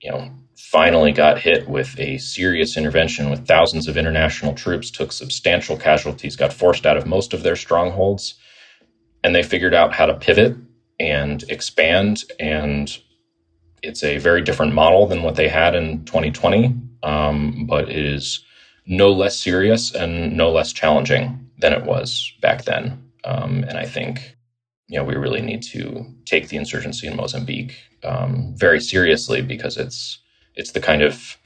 [0.00, 5.10] you know, finally got hit with a serious intervention with thousands of international troops, took
[5.10, 8.34] substantial casualties, got forced out of most of their strongholds,
[9.24, 10.54] and they figured out how to pivot
[10.98, 12.98] and expand and
[13.82, 18.44] it's a very different model than what they had in 2020, um, but it is
[18.86, 23.02] no less serious and no less challenging than it was back then.
[23.24, 24.36] Um, and I think,
[24.88, 29.76] you know, we really need to take the insurgency in Mozambique um, very seriously because
[29.76, 30.18] it's
[30.56, 31.36] it's the kind of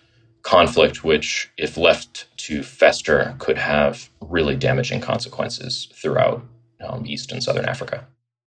[0.43, 6.43] conflict which, if left to fester, could have really damaging consequences throughout
[6.87, 8.07] um, East and Southern Africa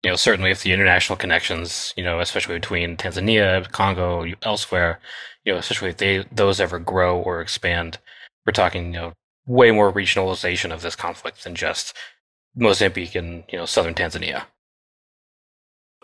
[0.03, 5.01] you know, certainly if the international connections, you know, especially between Tanzania, Congo, elsewhere,
[5.45, 7.99] you know, especially if they those ever grow or expand,
[8.47, 9.13] we're talking, you know,
[9.47, 11.97] way more regionalization of this conflict than just
[12.57, 14.45] Mozambique and you know southern Tanzania.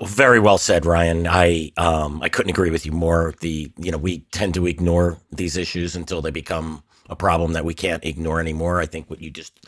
[0.02, 1.26] Very well said, Ryan.
[1.26, 3.34] I um, I couldn't agree with you more.
[3.40, 7.64] The you know we tend to ignore these issues until they become a problem that
[7.64, 8.80] we can't ignore anymore.
[8.80, 9.66] I think what you just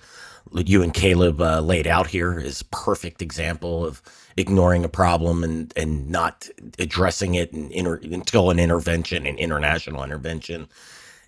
[0.53, 4.03] you and Caleb uh, laid out here is perfect example of
[4.37, 10.05] ignoring a problem and and not addressing it and inter- until an intervention, an international
[10.05, 10.69] intervention.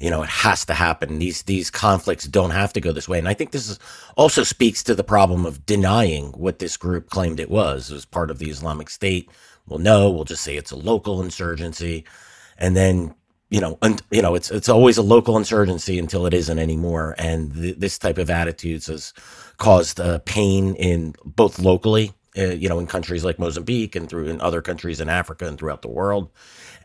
[0.00, 1.18] You know, it has to happen.
[1.18, 3.18] These these conflicts don't have to go this way.
[3.18, 3.78] And I think this is
[4.16, 8.30] also speaks to the problem of denying what this group claimed it was as part
[8.30, 9.30] of the Islamic State.
[9.68, 12.04] Well, no, we'll just say it's a local insurgency,
[12.58, 13.14] and then
[13.50, 17.14] you know, un, you know, it's it's always a local insurgency until it isn't anymore.
[17.18, 19.12] And th- this type of attitudes has
[19.58, 24.28] caused uh, pain in both locally uh, you know, in countries like Mozambique and through
[24.28, 26.30] in other countries in Africa and throughout the world.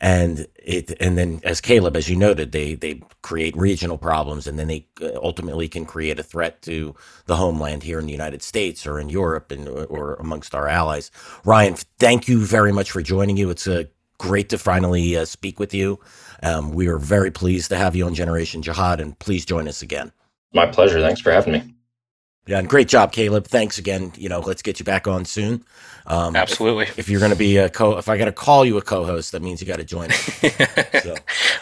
[0.02, 4.60] And it, and then as Caleb, as you noted, they they create regional problems, and
[4.60, 6.96] then they uh, ultimately can create a threat to
[7.28, 11.12] the homeland here in the United States or in Europe and or amongst our allies.
[11.46, 13.50] Ryan, thank you very much for joining you.
[13.52, 13.84] It's a uh,
[14.20, 16.00] great to finally uh, speak with you.
[16.44, 19.82] Um, we are very pleased to have you on Generation Jihad, and please join us
[19.82, 20.12] again.
[20.54, 21.00] My pleasure.
[21.00, 21.76] Thanks for having me.
[22.48, 23.46] Yeah, and great job, Caleb.
[23.46, 24.12] Thanks again.
[24.16, 25.64] You know, let's get you back on soon.
[26.08, 26.86] Um, Absolutely.
[26.86, 28.82] If, if you're going to be a co, if I got to call you a
[28.82, 30.10] co-host, that means you got to join
[31.04, 31.16] so.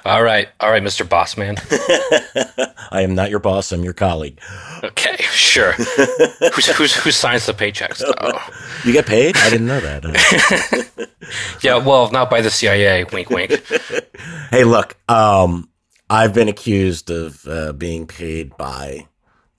[0.06, 1.08] All right, all right, Mr.
[1.08, 1.58] Boss Man.
[2.92, 3.74] I am not your boss.
[3.74, 4.40] I'm your colleague.
[4.84, 5.74] Okay, sure.
[6.54, 8.40] who's, who's, who signs the paychecks though?
[8.88, 9.36] You get paid?
[9.38, 11.00] I didn't know that.
[11.62, 13.04] yeah, well, not by the CIA.
[13.04, 13.62] Wink, wink.
[14.50, 14.96] hey, look.
[15.10, 15.70] Um,
[16.10, 19.06] I've been accused of uh, being paid by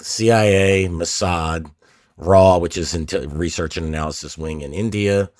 [0.01, 1.71] CIA, Mossad,
[2.17, 5.31] RAW, which is into Research and Analysis Wing in India.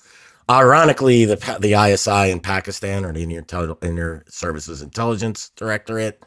[0.49, 6.25] Ironically, the the ISI in Pakistan, or the Inter, Inter Services Intelligence Directorate,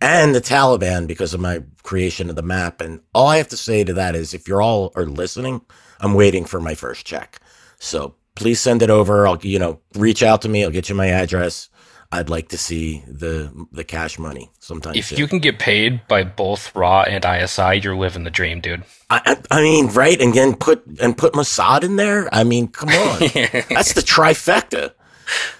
[0.00, 2.80] and the Taliban because of my creation of the map.
[2.80, 5.62] And all I have to say to that is, if you're all are listening,
[6.00, 7.40] I'm waiting for my first check.
[7.78, 9.26] So please send it over.
[9.26, 10.64] I'll you know reach out to me.
[10.64, 11.68] I'll get you my address.
[12.12, 14.94] I'd like to see the the cash money sometime.
[14.94, 15.18] If soon.
[15.18, 18.84] you can get paid by both Raw and ISI, you're living the dream, dude.
[19.08, 20.20] I, I mean, right?
[20.20, 22.28] And then put and put Mossad in there.
[22.32, 23.18] I mean, come on,
[23.70, 24.92] that's the trifecta.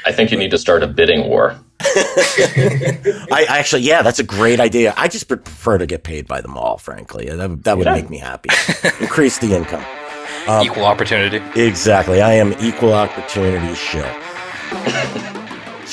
[0.04, 1.58] I think you need to start a bidding war.
[1.80, 4.92] I actually, yeah, that's a great idea.
[4.96, 7.26] I just prefer to get paid by them all, frankly.
[7.26, 7.94] That, that would yeah.
[7.94, 8.50] make me happy.
[9.00, 9.84] Increase the income.
[10.46, 11.40] Um, equal opportunity.
[11.60, 12.20] Exactly.
[12.20, 14.04] I am equal opportunity shill.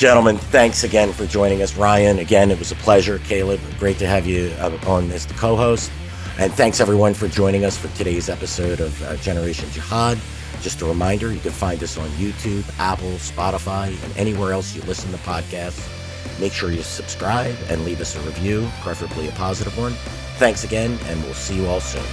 [0.00, 1.76] Gentlemen, thanks again for joining us.
[1.76, 3.18] Ryan, again, it was a pleasure.
[3.18, 5.92] Caleb, great to have you uh, on as the co host.
[6.38, 10.18] And thanks everyone for joining us for today's episode of uh, Generation Jihad.
[10.62, 14.80] Just a reminder, you can find us on YouTube, Apple, Spotify, and anywhere else you
[14.84, 15.86] listen to podcasts.
[16.40, 19.92] Make sure you subscribe and leave us a review, preferably a positive one.
[20.38, 22.06] Thanks again, and we'll see you all soon.